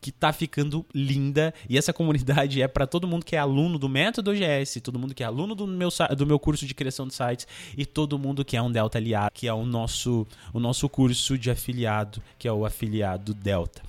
que 0.00 0.12
tá 0.12 0.32
ficando 0.32 0.86
linda 0.94 1.52
e 1.68 1.76
essa 1.76 1.92
comunidade 1.92 2.62
é 2.62 2.68
para 2.68 2.86
todo 2.86 3.08
mundo 3.08 3.24
que 3.24 3.34
é 3.34 3.40
aluno 3.40 3.76
do 3.76 3.88
método 3.88 4.30
OGS, 4.30 4.80
todo 4.80 4.96
mundo 4.96 5.12
que 5.12 5.24
é 5.24 5.26
aluno 5.26 5.56
do 5.56 5.66
meu, 5.66 5.88
do 6.16 6.24
meu 6.24 6.38
curso 6.38 6.64
de 6.66 6.74
criação 6.74 7.08
de 7.08 7.14
sites 7.14 7.48
e 7.76 7.84
todo 7.84 8.16
mundo 8.16 8.44
que 8.44 8.56
é 8.56 8.62
um 8.62 8.70
Delta 8.70 8.98
aliado, 8.98 9.32
que 9.34 9.48
é 9.48 9.52
o 9.52 9.66
nosso, 9.66 10.28
o 10.52 10.60
nosso 10.60 10.88
curso 10.88 11.36
de 11.36 11.50
afiliado, 11.50 12.22
que 12.38 12.46
é 12.46 12.52
o 12.52 12.64
afiliado 12.64 13.34
Delta. 13.34 13.82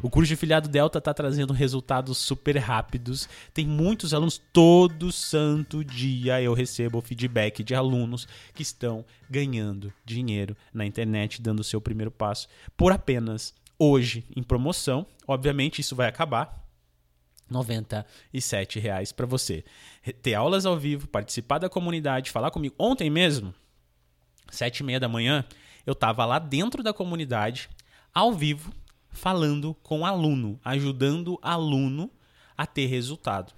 O 0.00 0.08
curso 0.08 0.28
de 0.28 0.34
afiliado 0.34 0.68
Delta 0.68 0.98
está 0.98 1.12
trazendo 1.12 1.52
resultados 1.52 2.18
super 2.18 2.56
rápidos. 2.56 3.28
Tem 3.52 3.66
muitos 3.66 4.14
alunos, 4.14 4.40
todo 4.52 5.10
santo 5.10 5.84
dia 5.84 6.40
eu 6.40 6.54
recebo 6.54 7.00
feedback 7.00 7.64
de 7.64 7.74
alunos 7.74 8.28
que 8.54 8.62
estão 8.62 9.04
ganhando 9.28 9.92
dinheiro 10.04 10.56
na 10.72 10.86
internet, 10.86 11.42
dando 11.42 11.60
o 11.60 11.64
seu 11.64 11.80
primeiro 11.80 12.10
passo 12.10 12.48
por 12.76 12.92
apenas 12.92 13.54
hoje 13.78 14.24
em 14.36 14.42
promoção. 14.42 15.04
Obviamente 15.26 15.80
isso 15.80 15.96
vai 15.96 16.08
acabar. 16.08 16.64
R$ 17.50 18.80
reais 18.80 19.10
para 19.10 19.26
você 19.26 19.64
ter 20.22 20.34
aulas 20.34 20.66
ao 20.66 20.78
vivo, 20.78 21.08
participar 21.08 21.58
da 21.58 21.68
comunidade, 21.68 22.30
falar 22.30 22.50
comigo. 22.50 22.74
Ontem 22.78 23.08
mesmo, 23.08 23.54
sete 24.50 24.80
e 24.80 24.84
meia 24.84 25.00
da 25.00 25.08
manhã, 25.08 25.44
eu 25.86 25.92
estava 25.92 26.24
lá 26.26 26.38
dentro 26.38 26.82
da 26.82 26.92
comunidade, 26.92 27.70
ao 28.12 28.34
vivo, 28.34 28.70
falando 29.18 29.76
com 29.82 30.06
aluno, 30.06 30.58
ajudando 30.64 31.38
aluno 31.42 32.10
a 32.56 32.64
ter 32.66 32.86
resultado. 32.86 33.52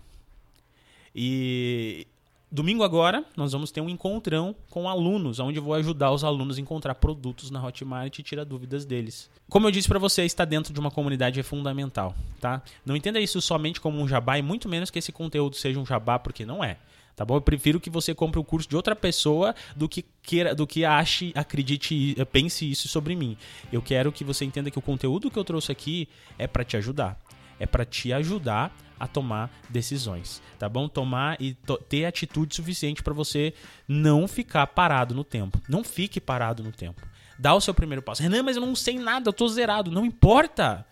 E 1.15 2.07
domingo 2.51 2.83
agora 2.83 3.25
nós 3.37 3.53
vamos 3.53 3.71
ter 3.71 3.81
um 3.81 3.89
encontrão 3.89 4.55
com 4.71 4.89
alunos, 4.89 5.39
onde 5.39 5.59
eu 5.59 5.63
vou 5.63 5.75
ajudar 5.75 6.11
os 6.11 6.25
alunos 6.25 6.59
a 6.59 6.61
encontrar 6.61 6.95
produtos 6.97 7.51
na 7.51 7.65
Hotmart 7.65 8.19
e 8.19 8.23
tirar 8.23 8.45
dúvidas 8.45 8.85
deles. 8.85 9.31
Como 9.49 9.67
eu 9.67 9.71
disse 9.71 9.89
para 9.89 9.99
você, 9.99 10.25
estar 10.25 10.45
dentro 10.45 10.73
de 10.73 10.81
uma 10.81 10.91
comunidade 10.91 11.39
é 11.39 11.43
fundamental, 11.43 12.15
tá? 12.41 12.63
Não 12.85 12.97
entenda 12.97 13.21
isso 13.21 13.41
somente 13.41 13.81
como 13.81 14.01
um 14.01 14.09
jabá 14.09 14.39
e 14.39 14.43
muito 14.43 14.69
menos 14.69 14.91
que 14.91 14.99
esse 14.99 15.13
conteúdo 15.13 15.57
seja 15.57 15.79
um 15.79 15.87
jabá, 15.87 16.19
porque 16.19 16.45
não 16.45 16.63
é. 16.65 16.79
Tá 17.17 17.25
bom? 17.25 17.37
Eu 17.37 17.41
prefiro 17.41 17.79
que 17.79 17.91
você 17.91 18.15
compre 18.15 18.41
o 18.41 18.45
curso 18.45 18.69
de 18.69 18.77
outra 18.77 18.97
pessoa 18.97 19.55
do 19.77 19.89
que 19.89 20.05
queira, 20.23 20.55
do 20.55 20.67
que 20.67 20.85
ache, 20.85 21.33
acredite, 21.35 22.17
pense 22.33 22.71
isso 22.71 22.89
sobre 22.89 23.15
mim. 23.15 23.37
Eu 23.73 23.83
quero 23.83 24.11
que 24.11 24.25
você 24.25 24.45
entenda 24.45 24.71
que 24.71 24.79
o 24.79 24.83
conteúdo 24.83 25.31
que 25.31 25.39
eu 25.39 25.45
trouxe 25.45 25.71
aqui 25.71 26.09
é 26.39 26.47
para 26.47 26.65
te 26.65 26.77
ajudar. 26.77 27.19
É 27.59 27.67
para 27.67 27.85
te 27.85 28.11
ajudar 28.13 28.75
a 28.99 29.07
tomar 29.07 29.51
decisões, 29.69 30.43
tá 30.59 30.69
bom? 30.69 30.89
Tomar 30.89 31.41
e 31.41 31.55
to 31.55 31.79
ter 31.89 32.05
atitude 32.05 32.55
suficiente 32.55 33.03
para 33.03 33.15
você 33.15 33.55
não 33.89 34.29
ficar 34.29 34.67
parado 34.69 35.15
no 35.15 35.25
tempo. 35.25 35.61
Não 35.69 35.83
fique 35.83 36.21
parado 36.21 36.63
no 36.63 36.73
tempo. 36.73 37.07
Dá 37.39 37.55
o 37.55 37.61
seu 37.61 37.73
primeiro 37.73 38.03
passo. 38.03 38.23
Renan, 38.23 38.43
mas 38.43 38.57
eu 38.57 38.65
não 38.65 38.77
sei 38.77 38.99
nada, 38.99 39.29
eu 39.29 39.33
tô 39.33 39.49
zerado. 39.49 39.91
Não 39.91 40.05
importa. 40.05 40.87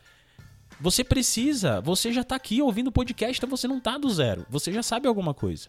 Você 0.81 1.03
precisa, 1.03 1.81
você 1.81 2.13
já 2.13 2.25
tá 2.25 2.37
aqui 2.37 2.63
ouvindo 2.63 2.89
o 2.89 2.93
podcast, 2.93 3.39
então 3.39 3.49
você 3.49 3.69
não 3.69 3.81
tá 3.81 3.99
do 3.99 4.09
zero. 4.09 4.47
Você 4.49 4.73
já 4.73 4.83
sabe 4.83 5.09
alguma 5.09 5.35
coisa 5.35 5.69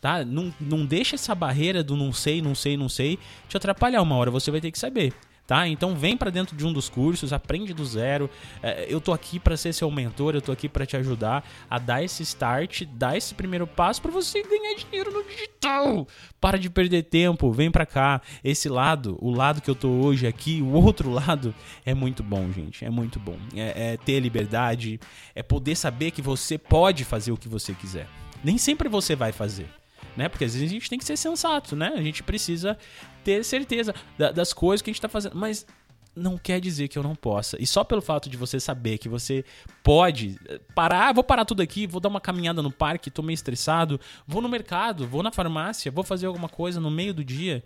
tá? 0.00 0.24
Não, 0.24 0.52
não 0.60 0.86
deixa 0.86 1.16
essa 1.16 1.34
barreira 1.34 1.82
do 1.82 1.96
não 1.96 2.12
sei, 2.12 2.40
não 2.40 2.54
sei, 2.54 2.76
não 2.76 2.88
sei 2.88 3.18
te 3.48 3.56
atrapalhar 3.56 4.02
uma 4.02 4.16
hora, 4.16 4.30
você 4.30 4.50
vai 4.50 4.60
ter 4.60 4.70
que 4.70 4.78
saber. 4.78 5.12
Tá? 5.50 5.66
Então 5.66 5.96
vem 5.96 6.16
para 6.16 6.30
dentro 6.30 6.54
de 6.54 6.64
um 6.64 6.72
dos 6.72 6.88
cursos, 6.88 7.32
aprende 7.32 7.74
do 7.74 7.84
zero. 7.84 8.30
É, 8.62 8.86
eu 8.88 9.00
tô 9.00 9.12
aqui 9.12 9.36
para 9.36 9.56
ser 9.56 9.72
seu 9.72 9.90
mentor, 9.90 10.36
eu 10.36 10.40
tô 10.40 10.52
aqui 10.52 10.68
para 10.68 10.86
te 10.86 10.96
ajudar 10.96 11.44
a 11.68 11.76
dar 11.76 12.04
esse 12.04 12.22
start, 12.22 12.84
dar 12.84 13.16
esse 13.16 13.34
primeiro 13.34 13.66
passo 13.66 14.00
para 14.00 14.12
você 14.12 14.44
ganhar 14.44 14.76
dinheiro 14.76 15.10
no 15.10 15.24
digital. 15.24 16.06
Para 16.40 16.56
de 16.56 16.70
perder 16.70 17.02
tempo, 17.02 17.50
vem 17.50 17.68
para 17.68 17.84
cá. 17.84 18.22
Esse 18.44 18.68
lado, 18.68 19.18
o 19.20 19.32
lado 19.32 19.60
que 19.60 19.68
eu 19.68 19.74
tô 19.74 19.88
hoje 19.88 20.24
aqui, 20.24 20.62
o 20.62 20.70
outro 20.70 21.10
lado 21.10 21.52
é 21.84 21.94
muito 21.94 22.22
bom, 22.22 22.52
gente. 22.52 22.84
É 22.84 22.90
muito 22.90 23.18
bom. 23.18 23.36
É, 23.52 23.94
é 23.94 23.96
ter 23.96 24.20
liberdade, 24.20 25.00
é 25.34 25.42
poder 25.42 25.74
saber 25.74 26.12
que 26.12 26.22
você 26.22 26.58
pode 26.58 27.04
fazer 27.04 27.32
o 27.32 27.36
que 27.36 27.48
você 27.48 27.74
quiser. 27.74 28.06
Nem 28.44 28.56
sempre 28.56 28.88
você 28.88 29.16
vai 29.16 29.32
fazer 29.32 29.79
né? 30.16 30.28
Porque 30.28 30.44
às 30.44 30.54
vezes 30.54 30.68
a 30.68 30.72
gente 30.72 30.88
tem 30.88 30.98
que 30.98 31.04
ser 31.04 31.16
sensato, 31.16 31.74
né? 31.76 31.92
A 31.94 32.02
gente 32.02 32.22
precisa 32.22 32.76
ter 33.24 33.44
certeza 33.44 33.94
das 34.34 34.52
coisas 34.52 34.82
que 34.82 34.90
a 34.90 34.92
gente 34.92 34.98
está 34.98 35.08
fazendo. 35.08 35.36
Mas 35.36 35.66
não 36.14 36.36
quer 36.36 36.60
dizer 36.60 36.88
que 36.88 36.98
eu 36.98 37.02
não 37.02 37.14
possa. 37.14 37.56
E 37.60 37.66
só 37.66 37.84
pelo 37.84 38.02
fato 38.02 38.28
de 38.28 38.36
você 38.36 38.58
saber 38.58 38.98
que 38.98 39.08
você 39.08 39.44
pode 39.82 40.38
eh, 40.48 40.60
parar, 40.74 41.08
ah, 41.08 41.12
vou 41.12 41.24
parar 41.24 41.44
tudo 41.44 41.62
aqui, 41.62 41.86
vou 41.86 42.00
dar 42.00 42.08
uma 42.08 42.20
caminhada 42.20 42.62
no 42.62 42.70
parque, 42.70 43.10
tô 43.10 43.22
meio 43.22 43.34
estressado, 43.34 44.00
vou 44.26 44.42
no 44.42 44.48
mercado, 44.48 45.06
vou 45.06 45.22
na 45.22 45.30
farmácia, 45.30 45.90
vou 45.90 46.04
fazer 46.04 46.26
alguma 46.26 46.48
coisa 46.48 46.80
no 46.80 46.90
meio 46.90 47.14
do 47.14 47.24
dia, 47.24 47.62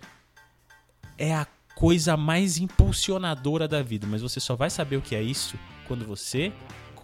é 1.16 1.34
a 1.34 1.46
coisa 1.74 2.16
mais 2.16 2.58
impulsionadora 2.58 3.66
da 3.66 3.82
vida. 3.82 4.06
Mas 4.06 4.22
você 4.22 4.38
só 4.40 4.54
vai 4.54 4.70
saber 4.70 4.96
o 4.96 5.02
que 5.02 5.16
é 5.16 5.22
isso 5.22 5.58
quando 5.86 6.04
você 6.04 6.52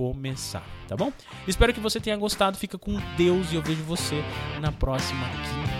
começar, 0.00 0.64
tá 0.88 0.96
bom? 0.96 1.12
Espero 1.46 1.74
que 1.74 1.80
você 1.80 2.00
tenha 2.00 2.16
gostado. 2.16 2.56
Fica 2.56 2.78
com 2.78 2.98
Deus 3.18 3.52
e 3.52 3.56
eu 3.56 3.60
vejo 3.60 3.82
você 3.82 4.24
na 4.58 4.72
próxima 4.72 5.26
quinta-feira. 5.28 5.79